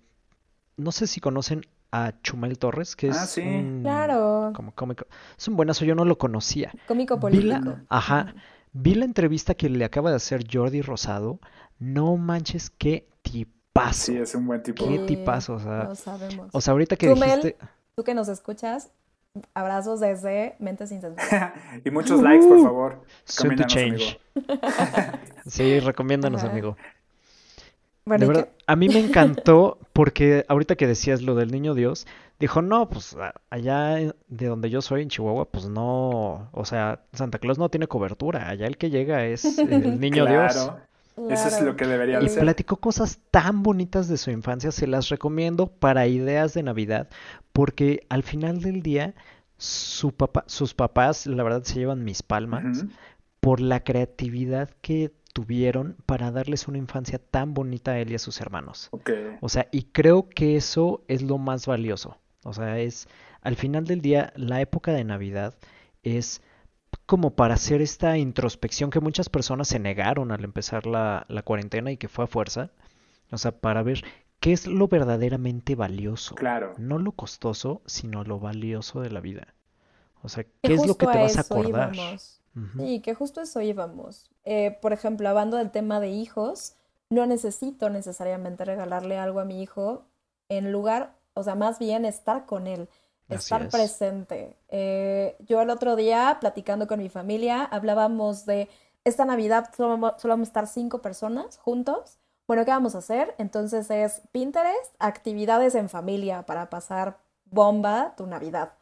[0.76, 4.52] no sé si conocen a Chumel Torres, que ah, es un, claro.
[4.54, 5.06] como cómico.
[5.36, 6.72] Es un buenazo, yo no lo conocía.
[6.86, 7.78] Cómico político.
[7.88, 8.34] ajá.
[8.72, 11.40] Vi la entrevista que le acaba de hacer Jordi Rosado.
[11.78, 14.12] No manches, qué tipazo.
[14.12, 14.86] Sí, es un buen tipo.
[14.86, 15.84] Qué tipazo, o sea.
[15.84, 16.48] Lo sabemos.
[16.52, 17.56] O sea, ahorita que dijiste...
[17.96, 18.90] tú que nos escuchas,
[19.54, 21.00] abrazos desde Mentes Sin
[21.84, 23.04] y muchos likes, por favor.
[23.24, 24.20] Soon to change.
[25.46, 26.76] sí, recomiéndanos, amigo.
[28.18, 32.06] De verdad, a mí me encantó porque ahorita que decías lo del niño Dios,
[32.38, 33.16] dijo, no, pues
[33.50, 37.86] allá de donde yo soy, en Chihuahua, pues no, o sea, Santa Claus no tiene
[37.86, 40.72] cobertura, allá el que llega es el niño Dios.
[41.28, 42.38] Eso es lo que debería y ser.
[42.38, 47.08] Y platicó cosas tan bonitas de su infancia, se las recomiendo para ideas de Navidad,
[47.52, 49.14] porque al final del día
[49.58, 52.86] su papá, sus papás, la verdad, se llevan mis palmas
[53.40, 58.18] por la creatividad que tuvieron para darles una infancia tan bonita a él y a
[58.18, 58.90] sus hermanos.
[59.40, 62.18] O sea, y creo que eso es lo más valioso.
[62.44, 63.08] O sea, es
[63.40, 65.54] al final del día la época de Navidad
[66.02, 66.42] es
[67.06, 71.90] como para hacer esta introspección que muchas personas se negaron al empezar la, la cuarentena
[71.90, 72.70] y que fue a fuerza.
[73.30, 74.04] O sea, para ver
[74.40, 76.34] qué es lo verdaderamente valioso.
[76.34, 76.74] Claro.
[76.76, 79.54] No lo costoso, sino lo valioso de la vida.
[80.22, 81.92] O sea, ¿qué es lo que te vas a acordar?
[82.76, 84.30] Sí, que justo eso íbamos.
[84.44, 86.74] Eh, por ejemplo, hablando del tema de hijos,
[87.08, 90.04] no necesito necesariamente regalarle algo a mi hijo
[90.48, 92.88] en lugar, o sea, más bien estar con él,
[93.28, 94.56] estar presente.
[94.68, 98.68] Eh, yo el otro día, platicando con mi familia, hablábamos de
[99.04, 102.18] esta Navidad solo, vamos a estar cinco personas juntos.
[102.46, 103.34] Bueno, ¿qué vamos a hacer?
[103.38, 108.72] Entonces es Pinterest, actividades en familia para pasar bomba tu Navidad.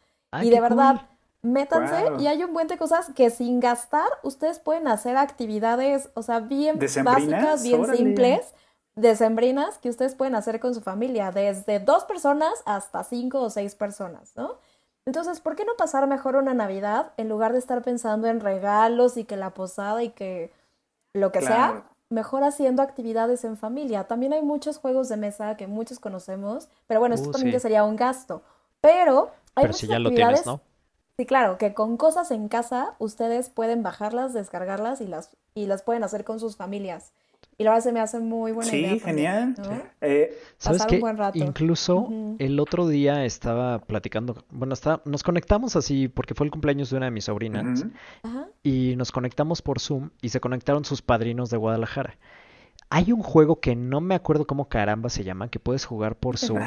[0.42, 1.02] y de verdad,
[1.42, 6.22] métanse y hay un buen de cosas que sin gastar ustedes pueden hacer actividades, o
[6.22, 8.54] sea, bien básicas, bien simples,
[8.96, 13.74] decembrinas, que ustedes pueden hacer con su familia, desde dos personas hasta cinco o seis
[13.74, 14.58] personas, ¿no?
[15.06, 19.16] Entonces, ¿por qué no pasar mejor una Navidad en lugar de estar pensando en regalos
[19.16, 20.52] y que la posada y que
[21.14, 21.84] lo que sea?
[22.10, 24.04] Mejor haciendo actividades en familia.
[24.04, 27.84] También hay muchos juegos de mesa que muchos conocemos, pero bueno, esto uh, también sería
[27.84, 28.42] un gasto.
[28.82, 30.60] Pero hay pero si ya lo tienes, ¿no?
[31.18, 35.82] Sí, claro, que con cosas en casa ustedes pueden bajarlas, descargarlas y las, y las
[35.82, 37.12] pueden hacer con sus familias.
[37.56, 38.90] Y la verdad se me hace muy buena sí, idea.
[38.90, 39.54] Sí, genial.
[40.00, 41.02] Eh, ¿Sabes qué?
[41.34, 46.90] Incluso el otro día estaba platicando, bueno, está, nos conectamos así porque fue el cumpleaños
[46.90, 47.84] de una de mis sobrinas
[48.62, 52.16] y nos conectamos por Zoom y se conectaron sus padrinos de Guadalajara.
[52.90, 56.38] Hay un juego que no me acuerdo cómo caramba se llama, que puedes jugar por
[56.38, 56.58] Zoom,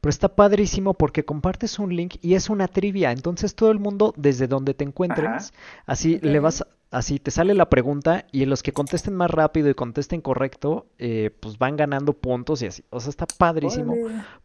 [0.00, 4.12] pero está padrísimo porque compartes un link y es una trivia, entonces todo el mundo
[4.16, 5.54] desde donde te encuentres,
[5.86, 9.74] así le vas, así te sale la pregunta y los que contesten más rápido y
[9.74, 13.94] contesten correcto, eh, pues van ganando puntos y así, o sea, está padrísimo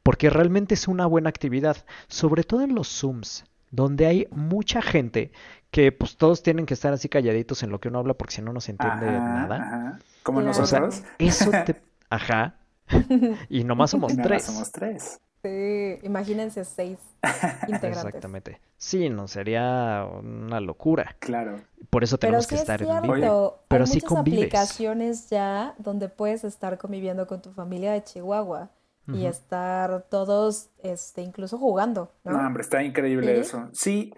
[0.04, 1.78] porque realmente es una buena actividad,
[2.08, 5.32] sobre todo en los Zooms donde hay mucha gente
[5.72, 8.42] que pues todos tienen que estar así calladitos en lo que uno habla porque si
[8.42, 10.00] no no se entiende nada.
[10.24, 11.04] Como nosotros.
[11.18, 11.82] eso te...
[12.10, 12.56] Ajá.
[13.50, 14.44] y nomás somos y tres.
[14.44, 15.20] somos tres.
[15.42, 17.00] Sí, imagínense seis
[17.68, 18.06] integrantes.
[18.06, 18.60] Exactamente.
[18.78, 21.16] Sí, no, sería una locura.
[21.20, 21.62] Claro.
[21.90, 23.60] Por eso tenemos que estar en vivo.
[23.68, 28.72] Pero Hay sí muchas aplicaciones ya donde puedes estar conviviendo con tu familia de Chihuahua
[29.12, 32.12] y estar todos, este, incluso jugando.
[32.24, 33.68] No, no hombre, está increíble eso.
[33.74, 34.14] Sí,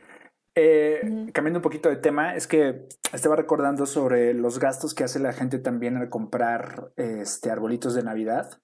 [0.55, 5.19] eh, cambiando un poquito de tema, es que estaba recordando sobre los gastos que hace
[5.19, 8.59] la gente también al comprar este, arbolitos de Navidad.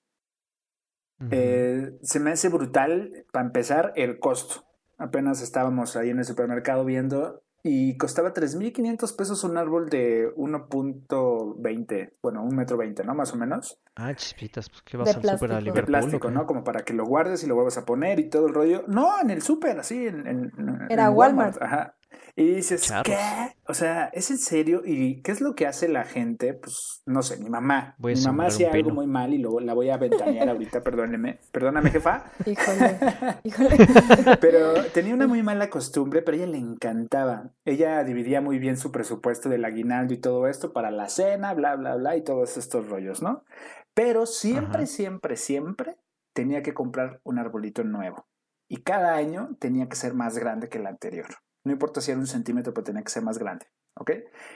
[1.31, 4.65] Eh, se me hace brutal, para empezar, el costo.
[4.97, 12.13] Apenas estábamos ahí en el supermercado viendo y costaba 3.500 pesos un árbol de 1.20,
[12.21, 13.13] bueno, un metro 20, ¿no?
[13.13, 13.77] Más o menos.
[13.95, 15.81] Ah, chispitas, pues que vas al súper a Liverpool.
[15.81, 16.45] De plástico, ¿no?
[16.45, 18.85] Como para que lo guardes y lo vuelvas a poner y todo el rollo.
[18.87, 20.51] No, en el súper, así, en, en,
[20.89, 21.61] Era Walmart.
[21.61, 21.96] Ajá.
[22.35, 23.17] Y dices, ¿qué?
[23.67, 24.83] O sea, ¿es en serio?
[24.85, 26.53] ¿Y qué es lo que hace la gente?
[26.53, 27.95] Pues, no sé, mi mamá.
[27.97, 31.39] mi mamá hacía algo muy mal y luego la voy a ventanear ahorita, perdóneme.
[31.51, 32.31] Perdóname, jefa.
[32.45, 32.99] Híjole,
[33.43, 33.77] híjole.
[34.39, 37.51] Pero tenía una muy mala costumbre, pero a ella le encantaba.
[37.65, 41.75] Ella dividía muy bien su presupuesto del aguinaldo y todo esto para la cena, bla,
[41.75, 43.43] bla, bla, y todos estos rollos, ¿no?
[43.95, 45.97] Pero siempre, siempre, siempre
[46.33, 48.27] tenía que comprar un arbolito nuevo.
[48.67, 51.27] Y cada año tenía que ser más grande que el anterior.
[51.67, 53.67] No importa si era un centímetro, pero tenía que ser más grande.
[53.99, 54.11] ¿Ok?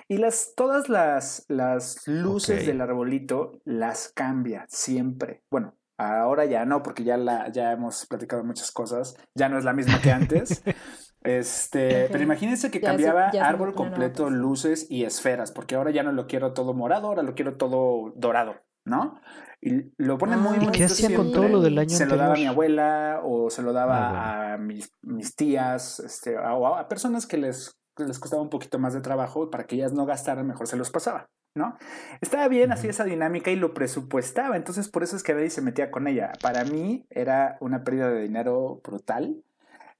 [0.07, 5.43] Y las, todas las, las luces del arbolito las cambia siempre.
[5.49, 9.15] Bueno, ahora ya no, porque ya, la, ya hemos platicado muchas cosas.
[9.35, 10.63] Ya no es la misma que antes.
[11.23, 16.25] Este, pero imagínense que cambiaba árbol completo, luces y esferas, porque ahora ya no lo
[16.25, 19.19] quiero todo morado, ahora lo quiero todo dorado, ¿no?
[19.61, 20.71] Y lo pone muy bonito.
[20.71, 23.49] ¿Y qué hacía con todo lo del año Se lo daba a mi abuela o
[23.49, 28.19] se lo daba ah, a mis, mis, tías, este, o a, personas que les, les
[28.19, 31.29] costaba un poquito más de trabajo para que ellas no gastaran, mejor se los pasaba.
[31.53, 31.77] ¿no?
[32.21, 35.61] Estaba bien así esa dinámica y lo presupuestaba, entonces por eso es que nadie se
[35.61, 36.31] metía con ella.
[36.41, 39.43] Para mí era una pérdida de dinero brutal.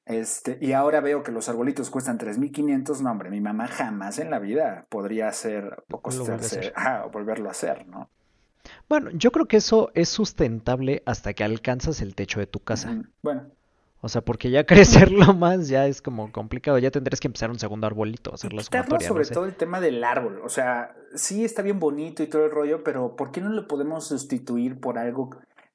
[0.06, 4.32] Este, y ahora veo que los arbolitos cuestan 3.500, no hombre, mi mamá jamás en
[4.32, 6.74] la vida podría hacer o costarse,
[7.06, 8.10] o volverlo a hacer, ¿no?
[8.89, 13.04] Bueno, yo creo que eso es sustentable hasta que alcanzas el techo de tu casa.
[13.21, 13.50] Bueno.
[14.02, 16.78] O sea, porque ya crecerlo más ya es como complicado.
[16.80, 20.41] Ya tendrías que empezar un segundo arbolito, hacer la sobre todo el tema del árbol.
[20.43, 23.67] O sea, sí está bien bonito y todo el rollo, pero ¿por qué no lo
[23.67, 25.30] podemos sustituir por algo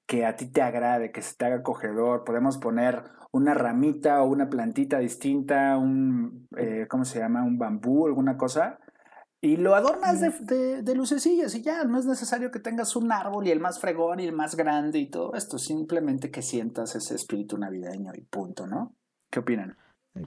[0.06, 2.24] que a ti te agrade, que se te haga acogedor?
[2.24, 7.44] Podemos poner una ramita o una plantita distinta, un, eh, ¿cómo se llama?
[7.44, 8.78] Un bambú, alguna cosa
[9.40, 13.46] y lo adornas de, de, lucecillas y ya, no es necesario que tengas un árbol
[13.46, 17.14] y el más fregón y el más grande y todo esto, simplemente que sientas ese
[17.14, 18.94] espíritu navideño y punto, ¿no?
[19.30, 19.76] ¿Qué opinan?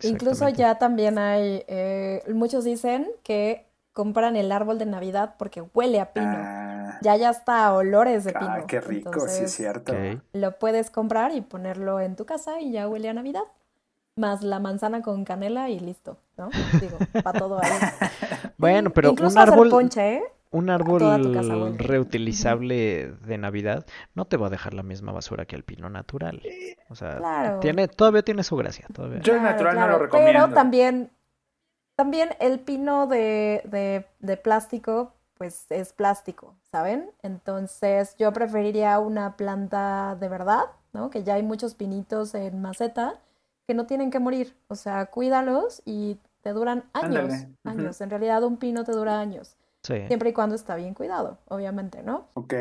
[0.04, 6.00] Incluso ya también hay, eh, muchos dicen que compran el árbol de Navidad porque huele
[6.00, 6.36] a pino.
[6.38, 7.00] Ah.
[7.02, 8.48] ya ya está olores de pino.
[8.50, 9.93] Ah, qué rico, sí es cierto.
[10.34, 13.43] Lo puedes comprar y ponerlo en tu casa y ya huele a Navidad
[14.19, 16.50] más la manzana con canela y listo, ¿no?
[16.80, 17.72] Digo, para todo ahí.
[18.60, 20.22] Bueno, pero un árbol, ¿eh?
[20.52, 25.63] un árbol reutilizable de Navidad no te va a dejar la misma basura que el
[25.63, 26.41] pino natural.
[26.89, 28.86] O sea, tiene, todavía tiene su gracia.
[28.93, 29.22] Todavía.
[29.22, 30.41] Yo el natural no lo recomiendo.
[30.41, 31.10] Pero también,
[31.95, 37.12] también el pino de, de, de plástico, pues es plástico, ¿saben?
[37.24, 41.10] Entonces yo preferiría una planta de verdad, ¿no?
[41.10, 43.22] Que ya hay muchos pinitos en maceta
[43.65, 44.54] que no tienen que morir.
[44.67, 47.34] O sea, cuídalos y te duran años.
[47.63, 48.02] Años.
[48.02, 49.58] En realidad, un pino te dura años.
[49.84, 52.30] Siempre y cuando está bien cuidado, obviamente, ¿no?
[52.34, 52.54] Ok.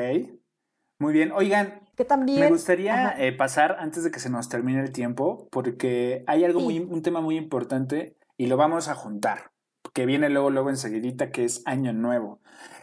[1.00, 1.32] Muy bien.
[1.32, 2.40] Oigan, que también...
[2.40, 6.60] me gustaría eh, pasar antes de que se nos termine el tiempo, porque hay algo
[6.60, 9.50] muy, un tema muy importante y lo vamos a juntar,
[9.92, 12.40] que viene luego, luego enseguidita, que es Año Nuevo.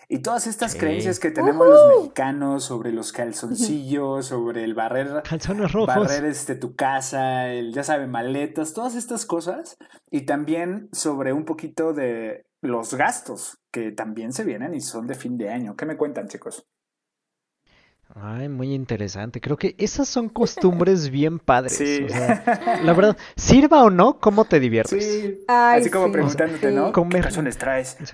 [0.08, 5.72] Y todas estas creencias que tenemos los mexicanos sobre los calzoncillos, sobre el barrer, Calzones
[5.72, 5.96] rojos.
[5.96, 9.78] barrer este, tu casa, el, ya sabe, maletas, todas estas cosas.
[10.12, 15.16] Y también sobre un poquito de los gastos que también se vienen y son de
[15.16, 15.76] fin de año.
[15.76, 16.66] ¿Qué me cuentan, chicos?
[18.18, 19.42] Ay, muy interesante.
[19.42, 21.76] Creo que esas son costumbres bien padres.
[21.76, 22.08] Sí.
[22.84, 25.04] la verdad, sirva o no, ¿cómo te diviertes?
[25.04, 25.44] Sí.
[25.50, 26.94] Así como preguntándote, ¿no?
[26.94, 27.98] ¿Qué calzones traes?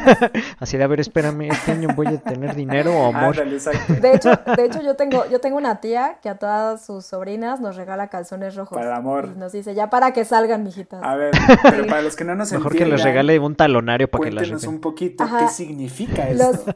[0.58, 3.36] Así de, a ver, espérame, este año voy a tener dinero o amor.
[3.36, 7.60] de hecho, de hecho yo tengo, yo tengo una tía que a todas sus sobrinas
[7.60, 8.78] nos regala calzones rojos.
[8.78, 9.32] Para el amor.
[9.36, 11.02] Y nos dice, ya para que salgan, mijitas.
[11.02, 14.24] A ver, pero para los que no nos Mejor que les regale un talonario para
[14.24, 16.74] que las un poquito qué significa esto.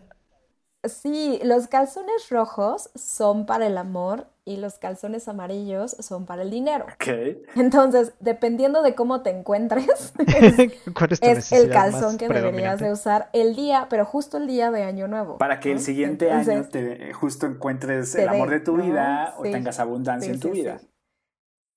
[0.84, 6.50] Sí, los calzones rojos son para el amor y los calzones amarillos son para el
[6.50, 6.86] dinero.
[6.94, 7.06] Ok.
[7.54, 10.12] Entonces, dependiendo de cómo te encuentres,
[11.20, 15.06] es, el calzón que deberías de usar el día, pero justo el día de Año
[15.06, 15.38] Nuevo.
[15.38, 19.78] Para que el siguiente año te justo encuentres el amor de tu vida o tengas
[19.78, 20.80] abundancia en tu vida.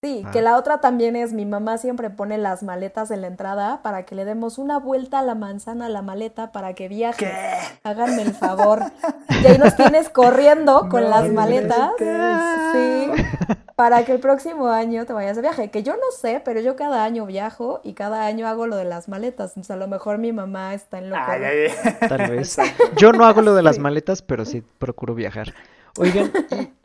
[0.05, 3.81] Sí, que la otra también es, mi mamá siempre pone las maletas en la entrada
[3.81, 7.25] para que le demos una vuelta a la manzana a la maleta para que viaje.
[7.25, 7.79] ¿Qué?
[7.83, 8.83] Háganme el favor.
[9.41, 11.91] Y ahí nos tienes corriendo con las maletas.
[11.97, 13.11] Sí.
[13.75, 15.69] Para que el próximo año te vayas de viaje.
[15.69, 18.85] Que yo no sé, pero yo cada año viajo y cada año hago lo de
[18.85, 19.51] las maletas.
[19.51, 21.67] Entonces a lo mejor mi mamá está en lo ay,
[22.07, 22.57] Tal vez.
[22.97, 25.53] Yo no hago lo de las maletas, pero sí procuro viajar.
[25.97, 26.31] Oigan,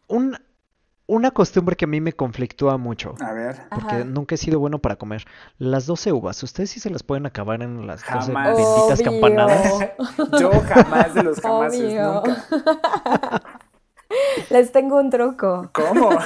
[0.09, 0.37] un
[1.11, 3.17] una costumbre que a mí me conflictúa mucho.
[3.21, 3.63] A ver.
[3.69, 5.25] Porque nunca he sido bueno para comer.
[5.59, 9.91] Las 12 uvas, ¿ustedes sí se las pueden acabar en las 12 benditas campanadas?
[10.41, 12.23] Yo jamás de los jamás nunca.
[14.51, 15.71] Les tengo un truco.
[15.73, 16.11] ¿Cómo?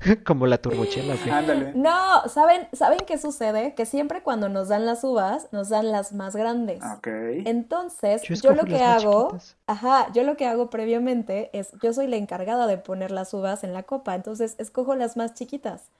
[0.26, 1.14] Como la turbochela.
[1.30, 1.72] Ándale.
[1.74, 3.74] No, ¿saben, ¿saben qué sucede?
[3.74, 6.82] Que siempre cuando nos dan las uvas, nos dan las más grandes.
[6.96, 7.08] Ok.
[7.44, 12.16] Entonces, yo, lo que hago, ajá, yo lo que hago previamente es, yo soy la
[12.16, 15.90] encargada de poner las uvas en la copa, entonces escojo las más chiquitas.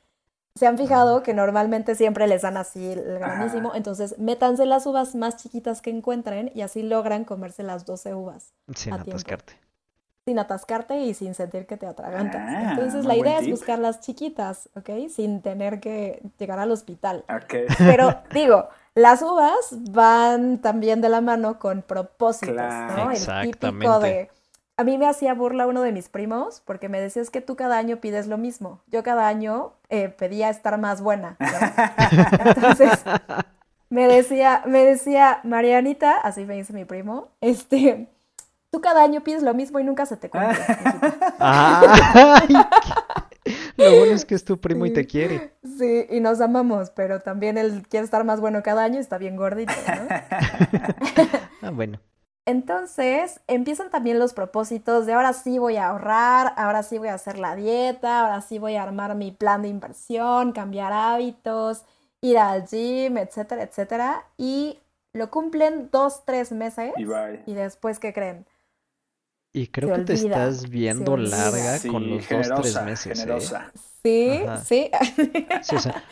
[0.54, 1.22] Se han fijado ah.
[1.22, 5.90] que normalmente siempre les dan así el granísimo, entonces métanse las uvas más chiquitas que
[5.90, 8.52] encuentren y así logran comerse las 12 uvas.
[8.74, 9.61] Sin atascarte
[10.24, 12.40] sin atascarte y sin sentir que te atragantas.
[12.44, 14.90] Ah, Entonces la idea es buscar las chiquitas, ¿ok?
[15.10, 17.24] Sin tener que llegar al hospital.
[17.44, 17.66] Okay.
[17.78, 19.56] Pero digo, las uvas
[19.90, 23.10] van también de la mano con propósitos, ¿no?
[23.10, 24.30] El típico de...
[24.76, 27.56] A mí me hacía burla uno de mis primos porque me decía es que tú
[27.56, 28.80] cada año pides lo mismo.
[28.86, 31.36] Yo cada año eh, pedía estar más buena.
[32.44, 32.90] Entonces
[33.90, 38.08] me decía, me decía Marianita, así me dice mi primo, este,
[38.72, 40.48] tú cada año pides lo mismo y nunca se te cumple.
[43.76, 45.52] lo bueno es que es tu primo y te quiere.
[45.78, 49.18] Sí, y nos amamos, pero también él quiere estar más bueno cada año y está
[49.18, 50.08] bien gordito, ¿no?
[51.62, 52.00] ah, bueno.
[52.46, 57.14] Entonces empiezan también los propósitos de ahora sí voy a ahorrar, ahora sí voy a
[57.14, 61.84] hacer la dieta, ahora sí voy a armar mi plan de inversión, cambiar hábitos,
[62.20, 64.24] ir al gym, etcétera, etcétera.
[64.38, 64.80] Y
[65.12, 66.92] lo cumplen dos, tres meses.
[66.96, 68.44] Y, y después, ¿qué creen?
[69.52, 73.26] Y creo que te estás viendo larga con los dos, tres meses.
[73.26, 73.38] ¿eh?
[74.02, 74.90] Sí, sí.
[75.62, 76.02] sí o sea,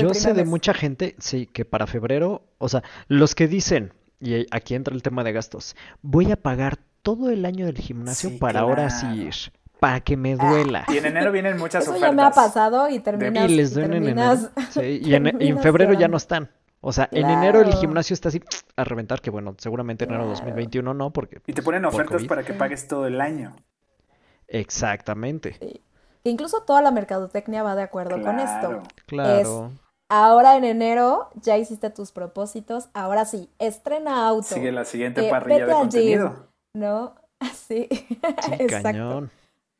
[0.00, 4.46] yo sé de mucha gente, sí, que para febrero, o sea, los que dicen, y
[4.52, 8.60] aquí entra el tema de gastos, voy a pagar todo el año del gimnasio para
[8.60, 9.34] ahora sí ir.
[9.80, 10.84] Para que me duela.
[10.88, 12.10] y en enero vienen muchas Eso ofertas.
[12.10, 13.50] ya me ha pasado y terminas.
[13.50, 14.50] Y les duelen en enero.
[14.68, 16.50] Sí, y en febrero ya no están.
[16.82, 18.40] O sea, en enero el gimnasio está así
[18.76, 21.40] a reventar, que bueno, seguramente en enero 2021 no, porque...
[21.46, 23.54] Y te ponen ofertas para que pagues todo el año.
[24.48, 25.56] Exactamente.
[25.60, 25.82] Sí.
[26.24, 28.82] Incluso toda la mercadotecnia va de acuerdo con esto.
[29.06, 29.70] Claro.
[30.08, 34.54] ahora en enero ya hiciste tus propósitos, ahora sí, estrena auto.
[34.54, 36.48] Sigue la siguiente eh, parrilla de contenido.
[36.74, 37.14] ¿No?
[37.54, 37.88] Sí,
[38.58, 39.30] exacto.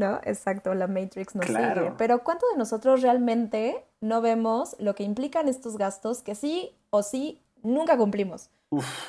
[0.00, 0.20] ¿No?
[0.24, 1.92] Exacto, la Matrix nos sigue.
[1.96, 7.02] Pero ¿cuánto de nosotros realmente no vemos lo que implican estos gastos que sí o
[7.02, 8.50] sí nunca cumplimos?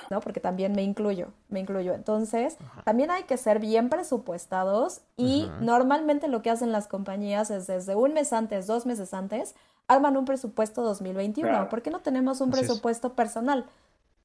[0.10, 0.22] ¿No?
[0.22, 1.94] Porque también me incluyo, me incluyo.
[1.94, 7.68] Entonces, también hay que ser bien presupuestados y normalmente lo que hacen las compañías es
[7.68, 9.56] desde un mes antes, dos meses antes,
[9.88, 11.70] arman un presupuesto 2021.
[11.70, 13.66] ¿Por qué no tenemos un presupuesto personal?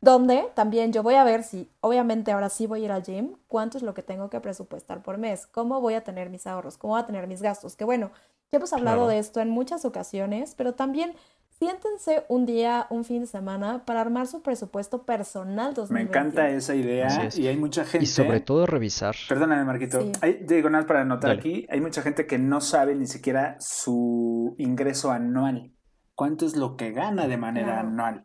[0.06, 3.32] Donde también yo voy a ver si, obviamente ahora sí voy a ir al gym,
[3.48, 6.78] cuánto es lo que tengo que presupuestar por mes, cómo voy a tener mis ahorros,
[6.78, 7.74] cómo voy a tener mis gastos.
[7.74, 8.12] Que bueno,
[8.52, 11.16] ya hemos hablado de esto en muchas ocasiones, pero también
[11.58, 15.92] siéntense un día, un fin de semana para armar su presupuesto personal 2020.
[15.92, 18.04] Me encanta esa idea y hay mucha gente.
[18.04, 19.16] Y sobre todo revisar.
[19.28, 19.98] Perdóname, Marquito.
[20.20, 21.66] Hay, digo nada para anotar aquí.
[21.68, 25.72] Hay mucha gente que no sabe ni siquiera su ingreso anual.
[26.14, 28.24] ¿Cuánto es lo que gana de manera anual?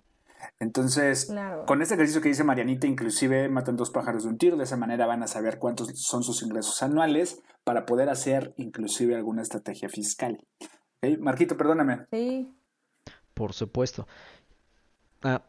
[0.60, 1.34] Entonces,
[1.66, 4.78] con este ejercicio que dice Marianita, inclusive matan dos pájaros de un tiro, de esa
[4.78, 9.90] manera van a saber cuántos son sus ingresos anuales para poder hacer inclusive alguna estrategia
[9.90, 10.46] fiscal.
[11.20, 12.06] Marquito, perdóname.
[12.12, 12.54] Sí.
[13.34, 14.08] Por supuesto.
[15.24, 15.42] Ah,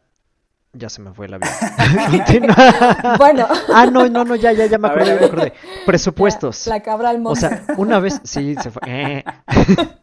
[0.73, 1.39] ya se me fue la
[2.29, 3.17] vida.
[3.19, 3.47] bueno.
[3.73, 5.53] Ah, no, no, no, ya, ya, ya me acordé, me acordé.
[5.85, 6.67] Presupuestos.
[6.67, 7.47] La, cabra al monte.
[7.47, 8.81] O sea, una vez, sí, se fue.
[8.87, 9.25] Eh.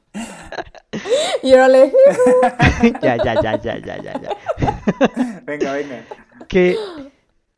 [1.43, 1.93] y yo le
[3.01, 4.78] ya, ya, ya, ya, ya, ya, ya.
[5.45, 6.03] venga, venga.
[6.47, 6.77] Que,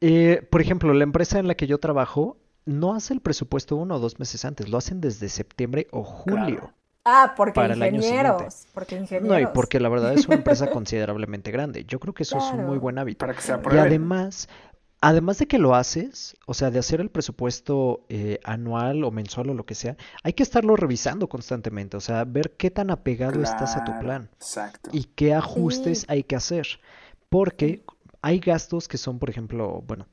[0.01, 3.95] eh, por ejemplo, la empresa en la que yo trabajo no hace el presupuesto uno
[3.95, 6.73] o dos meses antes, lo hacen desde septiembre o julio.
[7.03, 9.29] Ah, porque ingenieros, porque ingenieros.
[9.29, 11.83] No, y porque la verdad es una empresa considerablemente grande.
[11.85, 13.19] Yo creo que eso es un muy buen hábito.
[13.19, 14.47] Para que se y además,
[15.01, 19.49] además de que lo haces, o sea, de hacer el presupuesto eh, anual o mensual
[19.49, 23.41] o lo que sea, hay que estarlo revisando constantemente, o sea, ver qué tan apegado
[23.41, 24.91] estás a tu plan exacto.
[24.93, 26.67] y qué ajustes hay que hacer,
[27.31, 27.85] porque
[28.21, 30.05] hay gastos que son, por ejemplo, bueno,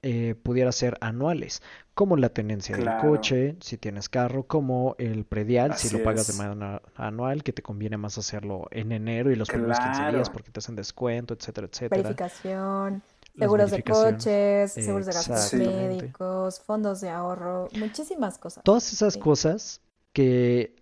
[0.00, 1.62] eh, pudiera ser anuales,
[1.92, 6.42] como la tenencia del coche, si tienes carro, como el predial, si lo pagas de
[6.42, 10.50] manera anual, que te conviene más hacerlo en enero y los primeros 15 días porque
[10.50, 12.02] te hacen descuento, etcétera, etcétera.
[12.02, 13.02] Verificación,
[13.38, 18.64] seguros de coches, seguros de gastos médicos, fondos de ahorro, muchísimas cosas.
[18.64, 19.82] Todas esas cosas
[20.14, 20.74] que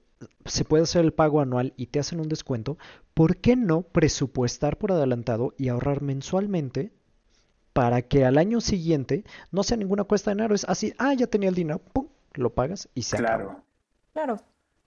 [0.45, 2.79] se puede hacer el pago anual y te hacen un descuento,
[3.21, 6.91] ¿por qué no presupuestar por adelantado y ahorrar mensualmente
[7.75, 10.55] para que al año siguiente no sea ninguna cuesta de dinero.
[10.55, 13.45] Es así, ah, ya tenía el dinero, pum, lo pagas y se claro.
[13.45, 13.63] acabó.
[14.15, 14.41] Claro,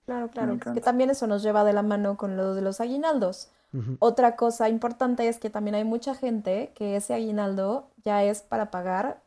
[0.07, 0.73] claro, claro.
[0.73, 3.51] Que también eso nos lleva de la mano con lo de los aguinaldos.
[3.99, 8.71] Otra cosa importante es que también hay mucha gente que ese aguinaldo ya es para
[8.71, 9.21] pagar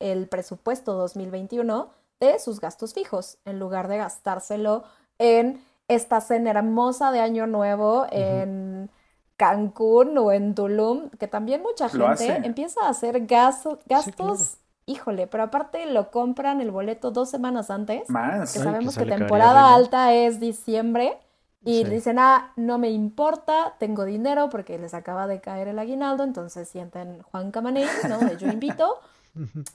[0.00, 1.88] el presupuesto 2021
[2.20, 4.84] de sus gastos fijos, en lugar de gastárselo
[5.18, 8.90] en esta cena hermosa de Año Nuevo, en
[9.36, 15.86] Cancún o en Tulum, que también mucha gente empieza a hacer gastos, híjole, pero aparte
[15.86, 18.08] lo compran el boleto dos semanas antes.
[18.08, 18.52] Más.
[18.52, 21.18] Que sabemos que, temporada alta es diciembre.
[21.62, 26.24] Y dicen, ah, no me importa, tengo dinero porque les acaba de caer el aguinaldo,
[26.24, 28.18] entonces sienten Juan Camané, ¿no?
[28.18, 28.98] De yo invito.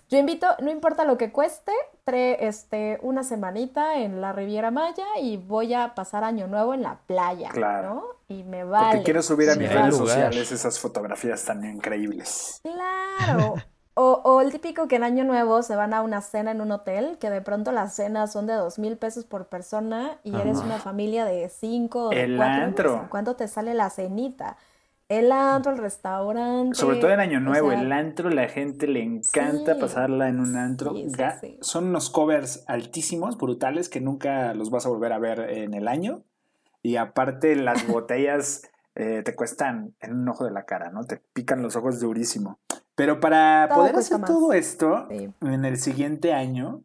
[0.09, 1.71] Yo invito, no importa lo que cueste,
[2.03, 6.83] tre, este, una semanita en la Riviera Maya y voy a pasar año nuevo en
[6.83, 7.93] la playa, claro.
[7.95, 8.03] ¿no?
[8.27, 8.87] Y me vale.
[8.87, 12.59] Porque quiero subir a mis redes sociales esas fotografías tan increíbles.
[12.63, 13.55] Claro.
[13.97, 16.73] O, o, el típico que en Año Nuevo se van a una cena en un
[16.73, 20.57] hotel, que de pronto las cenas son de dos mil pesos por persona y eres
[20.57, 22.63] una familia de cinco o de el cuatro.
[22.63, 23.07] Antro.
[23.09, 24.57] ¿Cuánto te sale la cenita?
[25.07, 26.75] El antro, el restaurante.
[26.75, 30.95] Sobre todo en Año Nuevo, el antro, la gente le encanta pasarla en un antro.
[31.61, 35.87] Son unos covers altísimos, brutales, que nunca los vas a volver a ver en el
[35.87, 36.23] año.
[36.81, 38.63] Y aparte, las botellas
[38.95, 41.03] eh, te cuestan en un ojo de la cara, ¿no?
[41.03, 42.57] Te pican los ojos durísimo.
[42.95, 46.81] Pero para poder hacer todo esto en el siguiente año,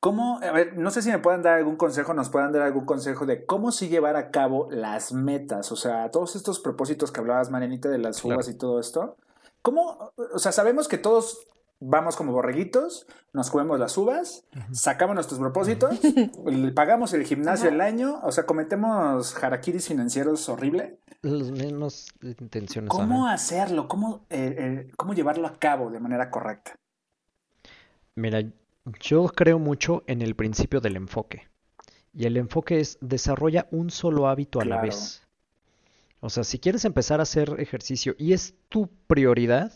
[0.00, 2.84] ¿Cómo, a ver, no sé si me puedan dar algún consejo, nos puedan dar algún
[2.84, 7.18] consejo de cómo sí llevar a cabo las metas, o sea, todos estos propósitos que
[7.18, 9.16] hablabas, Marianita, de las uvas y todo esto,
[9.60, 11.48] ¿cómo, o sea, sabemos que todos
[11.80, 15.98] vamos como borreguitos, nos comemos las uvas, sacamos nuestros propósitos,
[16.76, 20.98] pagamos el gimnasio el año, o sea, cometemos harakiris financieros horrible.
[21.22, 22.88] Los mismos intenciones.
[22.88, 23.88] ¿Cómo hacerlo?
[23.88, 26.78] ¿Cómo, eh, eh, ¿Cómo llevarlo a cabo de manera correcta?
[28.14, 28.42] Mira,
[29.00, 31.48] yo creo mucho en el principio del enfoque.
[32.14, 35.22] Y el enfoque es desarrolla un solo hábito a la vez.
[36.20, 39.72] O sea, si quieres empezar a hacer ejercicio y es tu prioridad,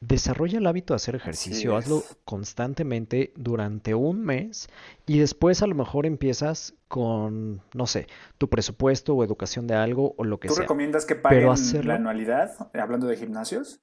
[0.00, 4.68] desarrolla el hábito de hacer ejercicio, hazlo constantemente durante un mes
[5.06, 8.06] y después a lo mejor empiezas con, no sé,
[8.38, 10.56] tu presupuesto o educación de algo o lo que sea.
[10.56, 11.46] ¿Tú recomiendas que paguen
[11.84, 13.80] la anualidad, hablando de gimnasios?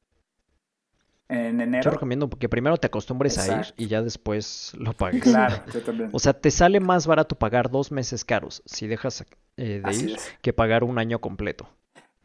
[1.27, 1.83] En enero.
[1.83, 5.23] Yo recomiendo que primero te acostumbres a ir y ya después lo pagues.
[5.23, 6.09] Claro, yo también.
[6.13, 9.25] O sea, te sale más barato pagar dos meses caros si dejas
[9.57, 11.67] eh, de ir que pagar un año completo.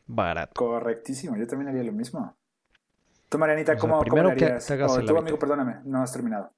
[0.07, 0.53] Barato.
[0.55, 2.36] Correctísimo, yo también haría lo mismo.
[3.28, 6.53] Tú, Marianita, ¿cómo, primero que te hagas oh, tú, amigo, perdóname, no has terminado.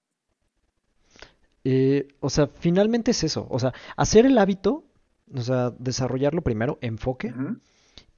[1.65, 3.47] Eh, o sea, finalmente es eso.
[3.51, 4.85] O sea, hacer el hábito,
[5.35, 7.35] o sea, desarrollarlo primero, enfoque,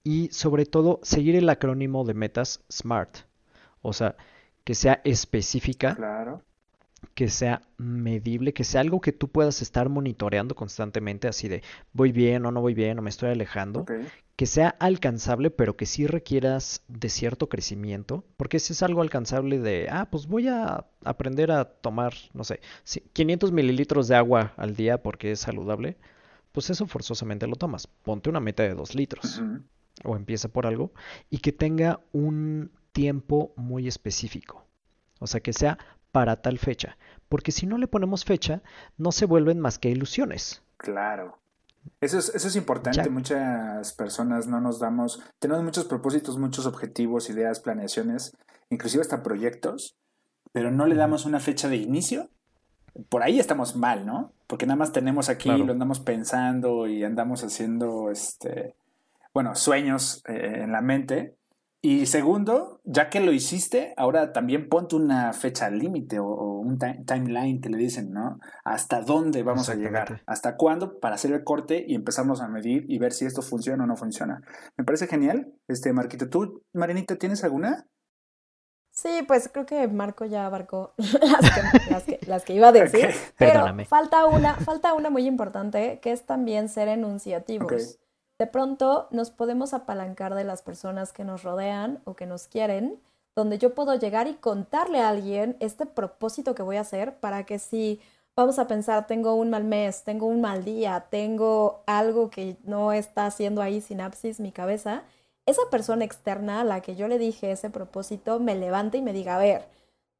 [0.05, 3.27] y sobre todo seguir el acrónimo de metas SMART.
[3.85, 4.16] O sea,
[4.64, 5.95] que sea específica.
[5.95, 6.43] Claro
[7.12, 11.62] que sea medible, que sea algo que tú puedas estar monitoreando constantemente, así de
[11.93, 13.85] voy bien o no voy bien o me estoy alejando,
[14.37, 19.59] que sea alcanzable, pero que sí requieras de cierto crecimiento, porque si es algo alcanzable
[19.59, 22.61] de, ah, pues voy a aprender a tomar, no sé,
[23.12, 25.97] 500 mililitros de agua al día porque es saludable,
[26.53, 27.87] pues eso forzosamente lo tomas.
[27.87, 29.43] Ponte una meta de 2 litros
[30.05, 30.93] o empieza por algo
[31.30, 34.64] y que tenga un tiempo muy específico.
[35.18, 35.78] O sea, que sea
[36.12, 36.97] para tal fecha,
[37.28, 38.62] porque si no le ponemos fecha,
[38.97, 40.62] no se vuelven más que ilusiones.
[40.78, 41.38] Claro.
[42.01, 43.11] Eso es, eso es importante.
[43.11, 48.36] Muchas personas no nos damos, tenemos muchos propósitos, muchos objetivos, ideas, planeaciones,
[48.70, 49.97] inclusive hasta proyectos,
[50.53, 52.30] pero no le damos una fecha de inicio.
[53.09, 54.32] Por ahí estamos mal, ¿no?
[54.47, 58.76] Porque nada más tenemos aquí, lo andamos pensando y andamos haciendo, este,
[59.32, 61.34] bueno, sueños eh, en la mente,
[61.87, 67.61] y segundo, ya que lo hiciste, ahora también ponte una fecha límite o, un timeline
[67.61, 68.39] que le dicen, ¿no?
[68.64, 70.22] ¿Hasta dónde vamos a llegar?
[70.24, 70.99] ¿Hasta cuándo?
[70.99, 73.97] Para hacer el corte y empezamos a medir y ver si esto funciona o no
[73.97, 74.41] funciona.
[74.78, 76.30] Me parece genial, este Marquito.
[76.30, 77.87] ¿Tú, Marinita, tienes alguna?
[78.91, 80.95] Sí, pues creo que Marco ya abarcó
[82.26, 83.11] las que, iba a decir.
[83.37, 87.99] Pero falta una, falta una muy importante, que es también ser enunciativos
[88.39, 93.01] de pronto nos podemos apalancar de las personas que nos rodean o que nos quieren,
[93.37, 97.45] donde yo puedo llegar y contarle a alguien este propósito que voy a hacer para
[97.45, 98.01] que si
[98.37, 102.93] vamos a pensar, tengo un mal mes, tengo un mal día, tengo algo que no
[102.93, 105.03] está haciendo ahí sinapsis mi cabeza,
[105.47, 109.12] esa persona externa a la que yo le dije ese propósito me levante y me
[109.12, 109.68] diga, a ver,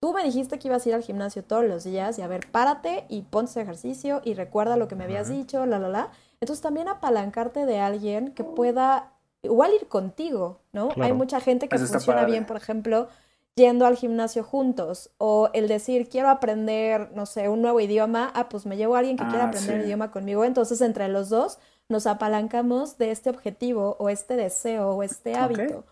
[0.01, 2.51] tú me dijiste que ibas a ir al gimnasio todos los días y a ver,
[2.51, 6.11] párate y ponte ese ejercicio y recuerda lo que me habías dicho, la, la, la.
[6.45, 10.91] Entonces también apalancarte de alguien que pueda igual ir contigo, ¿no?
[11.01, 13.09] Hay mucha gente que funciona bien, por ejemplo,
[13.55, 18.51] yendo al gimnasio juntos o el decir quiero aprender, no sé, un nuevo idioma, ah,
[18.51, 21.31] pues me llevo a alguien que quiera ah, aprender el idioma conmigo, entonces entre los
[21.31, 25.85] dos nos apalancamos de este objetivo o este deseo o este hábito.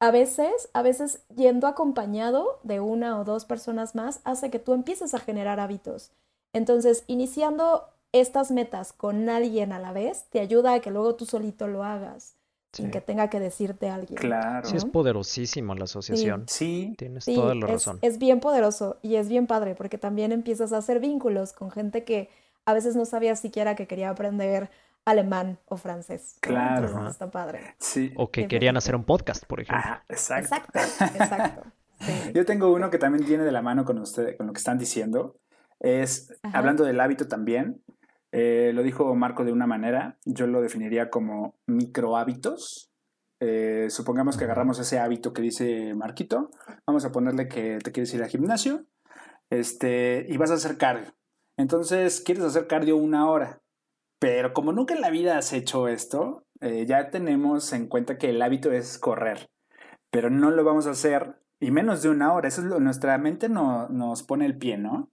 [0.00, 4.72] A veces, a veces yendo acompañado de una o dos personas más hace que tú
[4.72, 6.10] empieces a generar hábitos.
[6.52, 11.26] Entonces, iniciando estas metas con alguien a la vez te ayuda a que luego tú
[11.26, 12.36] solito lo hagas.
[12.72, 14.16] Sin que tenga que decirte alguien.
[14.16, 14.66] Claro.
[14.66, 16.44] Sí, es poderosísimo la asociación.
[16.48, 16.94] Sí.
[16.96, 17.98] Tienes toda la razón.
[18.00, 22.04] Es bien poderoso y es bien padre porque también empiezas a hacer vínculos con gente
[22.04, 22.30] que
[22.64, 24.70] a veces no sabías siquiera que quería aprender
[25.04, 26.36] alemán o francés.
[26.40, 27.08] Claro.
[27.08, 27.74] está padre.
[27.78, 28.12] Sí.
[28.16, 29.84] O que querían hacer un podcast, por ejemplo.
[29.84, 30.56] Ah, exacto.
[30.72, 31.62] Exacto, exacto.
[32.34, 34.78] Yo tengo uno que también tiene de la mano con usted, con lo que están
[34.78, 35.36] diciendo.
[35.78, 37.82] Es, hablando del hábito también,
[38.32, 42.90] eh, lo dijo Marco de una manera, yo lo definiría como micro hábitos.
[43.40, 46.50] Eh, supongamos que agarramos ese hábito que dice Marquito,
[46.86, 48.86] vamos a ponerle que te quieres ir al gimnasio
[49.50, 51.14] este, y vas a hacer cardio.
[51.58, 53.60] Entonces, quieres hacer cardio una hora,
[54.18, 58.30] pero como nunca en la vida has hecho esto, eh, ya tenemos en cuenta que
[58.30, 59.50] el hábito es correr,
[60.10, 62.48] pero no lo vamos a hacer y menos de una hora.
[62.48, 65.10] Eso es lo, nuestra mente no, nos pone el pie, ¿no?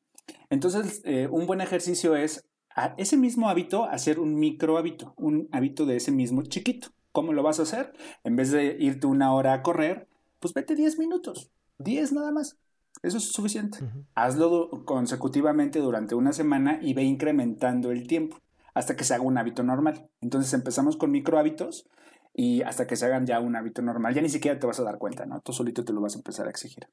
[0.50, 2.49] Entonces, un buen ejercicio es
[2.98, 6.90] ese mismo hábito hacer un micro hábito, un hábito de ese mismo chiquito.
[7.12, 7.94] ¿Cómo lo vas a hacer?
[8.24, 10.08] En vez de irte una hora a correr,
[10.40, 12.58] pues vete 10 minutos, 10 nada más.
[13.02, 13.80] Eso es suficiente.
[14.16, 18.38] Hazlo consecutivamente durante una semana y ve incrementando el tiempo
[18.74, 20.10] hasta que se haga un hábito normal.
[20.22, 21.88] Entonces empezamos con micro hábitos
[22.34, 24.14] y hasta que se hagan ya un hábito normal.
[24.14, 25.42] Ya ni siquiera te vas a dar cuenta, ¿no?
[25.42, 26.88] Tú solito te lo vas a empezar a exigir.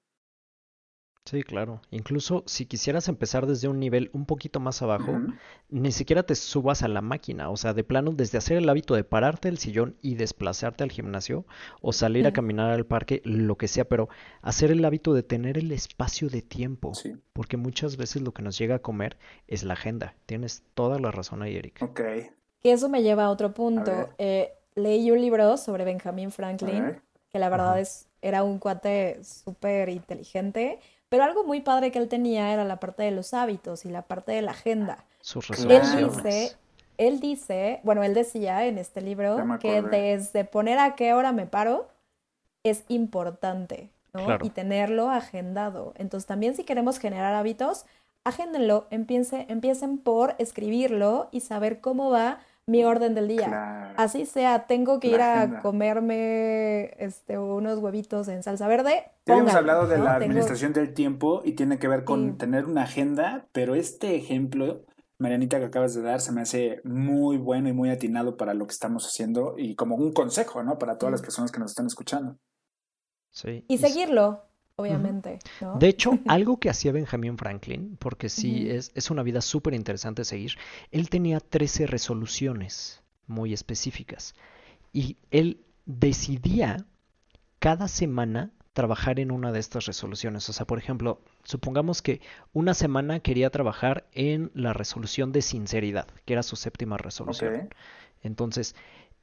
[1.27, 1.81] Sí, claro.
[1.91, 5.19] Incluso si quisieras empezar desde un nivel un poquito más abajo,
[5.69, 7.51] ni siquiera te subas a la máquina.
[7.51, 10.93] O sea, de plano, desde hacer el hábito de pararte del sillón y desplazarte al
[10.93, 11.45] gimnasio
[11.83, 14.09] o salir a caminar al parque, lo que sea, pero
[14.41, 16.93] hacer el hábito de tener el espacio de tiempo.
[17.33, 19.19] Porque muchas veces lo que nos llega a comer
[19.49, 20.15] es la agenda.
[20.27, 21.83] Tienes toda la razón ahí, Eric.
[21.83, 22.01] Ok.
[22.61, 24.11] Que eso me lleva a otro punto.
[24.19, 27.01] Eh, leí un libro sobre Benjamin Franklin,
[27.33, 30.79] que la verdad es, era un cuate súper inteligente
[31.09, 34.03] pero algo muy padre que él tenía era la parte de los hábitos y la
[34.03, 35.05] parte de la agenda.
[35.21, 36.57] Sus Él dice,
[36.99, 41.47] él dice, bueno, él decía en este libro que desde poner a qué hora me
[41.47, 41.89] paro
[42.63, 44.39] es importante, ¿no?
[44.43, 45.93] Y tenerlo agendado.
[45.97, 47.87] Entonces también si queremos generar hábitos,
[48.25, 53.93] agéndenlo, empiece, empiecen por escribirlo y saber cómo va mi orden del día.
[53.97, 59.05] Así sea, tengo que ir a comerme este, unos huevitos en salsa verde.
[59.25, 62.83] Ya hemos hablado de la administración del tiempo y tiene que ver con tener una
[62.83, 64.85] agenda, pero este ejemplo,
[65.19, 68.67] Marianita, que acabas de dar, se me hace muy bueno y muy atinado para lo
[68.67, 70.77] que estamos haciendo y como un consejo, ¿no?
[70.79, 72.37] Para todas las personas que nos están escuchando.
[73.31, 73.65] Sí.
[73.69, 74.43] Y seguirlo.
[74.77, 75.39] Obviamente.
[75.79, 80.25] De hecho, algo que hacía Benjamin Franklin, porque sí es, es una vida súper interesante
[80.25, 80.53] seguir,
[80.91, 84.35] él tenía 13 resoluciones muy específicas
[84.93, 86.87] y él decidía
[87.59, 90.49] cada semana trabajar en una de estas resoluciones.
[90.51, 92.21] O sea, por ejemplo, supongamos que
[92.53, 97.71] una semana quería trabajar en la resolución de sinceridad, que era su séptima resolución.
[98.23, 98.77] Entonces,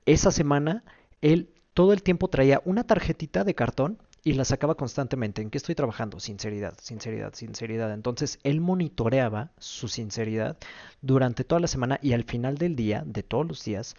[0.07, 0.83] esa semana
[1.21, 5.41] él todo el tiempo traía una tarjetita de cartón y la sacaba constantemente.
[5.41, 6.19] ¿En qué estoy trabajando?
[6.19, 7.93] Sinceridad, sinceridad, sinceridad.
[7.93, 10.57] Entonces él monitoreaba su sinceridad
[11.01, 13.95] durante toda la semana y al final del día, de todos los días,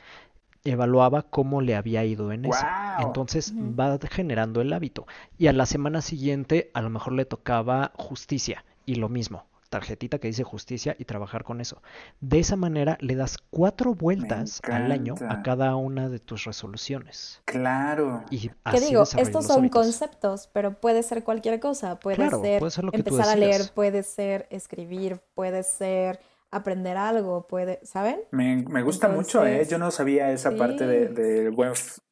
[0.64, 2.64] evaluaba cómo le había ido en eso.
[2.98, 5.06] Entonces va generando el hábito.
[5.38, 10.20] Y a la semana siguiente a lo mejor le tocaba justicia y lo mismo tarjetita
[10.20, 11.82] que dice justicia y trabajar con eso.
[12.20, 17.42] De esa manera le das cuatro vueltas al año a cada una de tus resoluciones.
[17.44, 18.22] Claro.
[18.30, 19.02] Y ¿Qué digo?
[19.02, 21.98] Estos son conceptos, pero puede ser cualquier cosa.
[21.98, 26.20] Puede, ser, empezar a leer, puede ser escribir, puede ser
[26.52, 28.20] aprender algo, puede, ¿saben?
[28.30, 29.66] Me, gusta mucho, ¿eh?
[29.68, 31.50] Yo no sabía esa parte de, de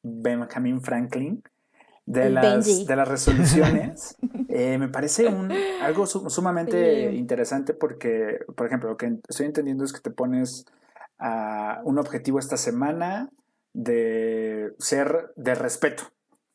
[0.03, 1.45] Benjamin Franklin
[2.07, 4.17] de las, de las resoluciones,
[4.49, 9.93] eh, me parece un, algo sumamente interesante porque, por ejemplo, lo que estoy entendiendo es
[9.93, 10.67] que te pones
[11.19, 13.31] a un objetivo esta semana
[13.73, 16.05] de ser de respeto,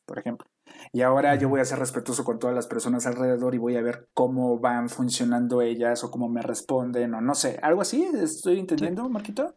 [0.04, 0.46] por ejemplo.
[0.92, 3.82] Y ahora yo voy a ser respetuoso con todas las personas alrededor y voy a
[3.82, 8.60] ver cómo van funcionando ellas o cómo me responden o no sé, algo así, ¿estoy
[8.60, 9.54] entendiendo, Marquito?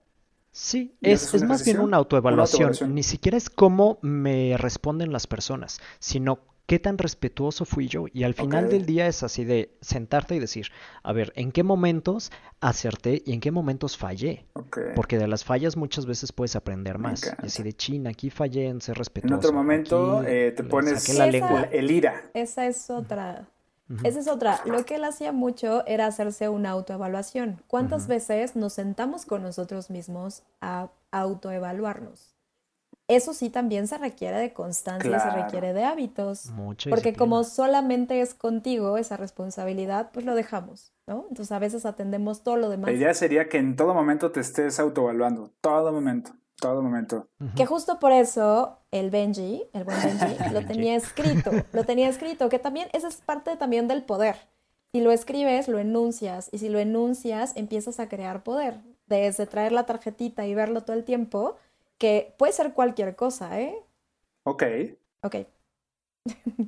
[0.52, 2.74] Sí, es, es más bien una autoevaluación.
[2.93, 8.06] Ni siquiera es cómo me responden las personas, sino qué tan respetuoso fui yo.
[8.14, 10.68] Y al final del día es así de sentarte y decir,
[11.04, 14.45] a ver, ¿en qué momentos acerté y en qué momentos fallé?
[14.95, 17.30] Porque de las fallas muchas veces puedes aprender más.
[17.43, 19.34] Y así de China, aquí fallé en ser respetuoso.
[19.34, 21.64] En otro momento eh, te pones la lengua.
[21.72, 22.30] el ira.
[22.34, 23.49] Esa es otra
[24.03, 24.61] esa es otra.
[24.65, 27.61] Lo que él hacía mucho era hacerse una autoevaluación.
[27.67, 32.35] ¿Cuántas veces nos sentamos con nosotros mismos a autoevaluarnos?
[33.07, 36.51] Eso sí también se requiere de constancia, se requiere de hábitos.
[36.89, 41.25] porque como solamente es contigo esa responsabilidad, pues lo dejamos, ¿no?
[41.29, 42.89] Entonces a veces atendemos todo lo demás.
[42.89, 46.31] La idea sería que en todo momento te estés autoevaluando, todo momento
[46.62, 47.28] todo momento.
[47.55, 52.47] Que justo por eso el Benji, el buen Benji, lo tenía escrito, lo tenía escrito,
[52.47, 54.36] que también esa es parte también del poder.
[54.93, 58.80] Si lo escribes, lo enuncias, y si lo enuncias, empiezas a crear poder.
[59.07, 61.57] Desde traer la tarjetita y verlo todo el tiempo,
[61.97, 63.76] que puede ser cualquier cosa, ¿eh?
[64.43, 64.64] Ok.
[65.24, 65.36] Ok.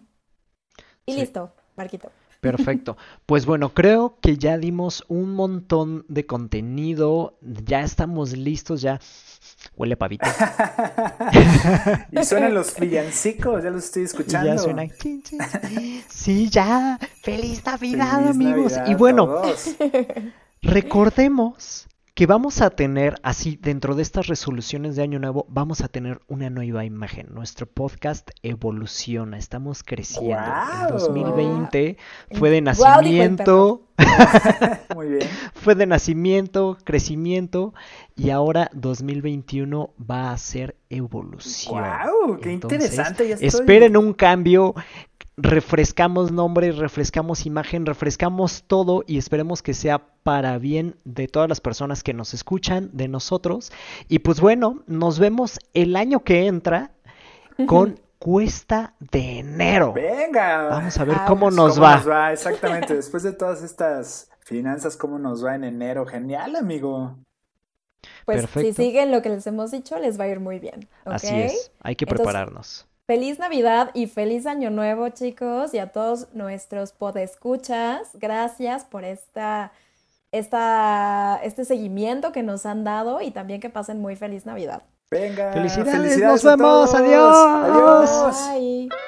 [1.06, 2.10] y listo, Marquito.
[2.44, 2.98] Perfecto.
[3.26, 9.00] Pues bueno, creo que ya dimos un montón de contenido, ya estamos listos, ya
[9.78, 10.28] huele pavito.
[12.12, 14.54] y suenan los villancicos, ya los estoy escuchando.
[14.54, 14.84] ya suena.
[16.10, 17.00] Sí, ya.
[17.22, 18.74] Feliz Navidad, amigos.
[18.88, 19.42] y bueno,
[20.62, 25.88] recordemos que vamos a tener, así, dentro de estas resoluciones de Año Nuevo, vamos a
[25.88, 27.28] tener una nueva imagen.
[27.32, 30.38] Nuestro podcast evoluciona, estamos creciendo.
[30.84, 31.98] El 2020
[32.34, 33.88] fue de nacimiento.
[34.96, 35.28] Muy bien.
[35.56, 37.74] fue de nacimiento, crecimiento,
[38.16, 41.84] y ahora 2021 va a ser evolución.
[41.84, 42.40] ¡Wow!
[42.40, 43.36] ¡Qué interesante!
[43.40, 44.76] Esperen un cambio
[45.38, 51.60] refrescamos nombre, refrescamos imagen, refrescamos todo y esperemos que sea para bien de todas las
[51.62, 53.72] personas que nos escuchan, de nosotros.
[54.08, 56.92] Y pues bueno, nos vemos el año que entra
[57.68, 59.94] con Cuesta de Enero.
[59.94, 60.70] Venga.
[60.70, 61.98] Vamos a ver cómo, nos, va.
[61.98, 62.32] nos va.
[62.34, 66.06] Exactamente, después de todas estas finanzas, cómo nos va en enero.
[66.06, 67.18] Genial, amigo.
[68.26, 70.88] Pues si siguen lo que les hemos dicho, les va a ir muy bien.
[71.06, 72.88] Así es, hay que prepararnos.
[73.06, 78.12] Feliz Navidad y feliz Año Nuevo, chicos, y a todos nuestros podescuchas.
[78.14, 79.74] Gracias por esta,
[80.32, 84.84] esta, este seguimiento que nos han dado y también que pasen muy feliz Navidad.
[85.12, 87.36] Venga, felicidades, nos vemos, adiós.
[87.38, 89.04] Adiós.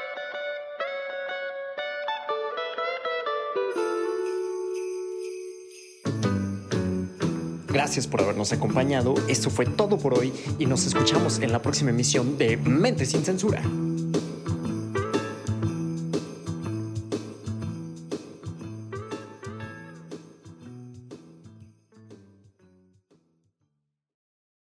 [7.76, 9.16] Gracias por habernos acompañado.
[9.28, 13.26] Esto fue todo por hoy y nos escuchamos en la próxima emisión de Mente sin
[13.26, 13.62] Censura.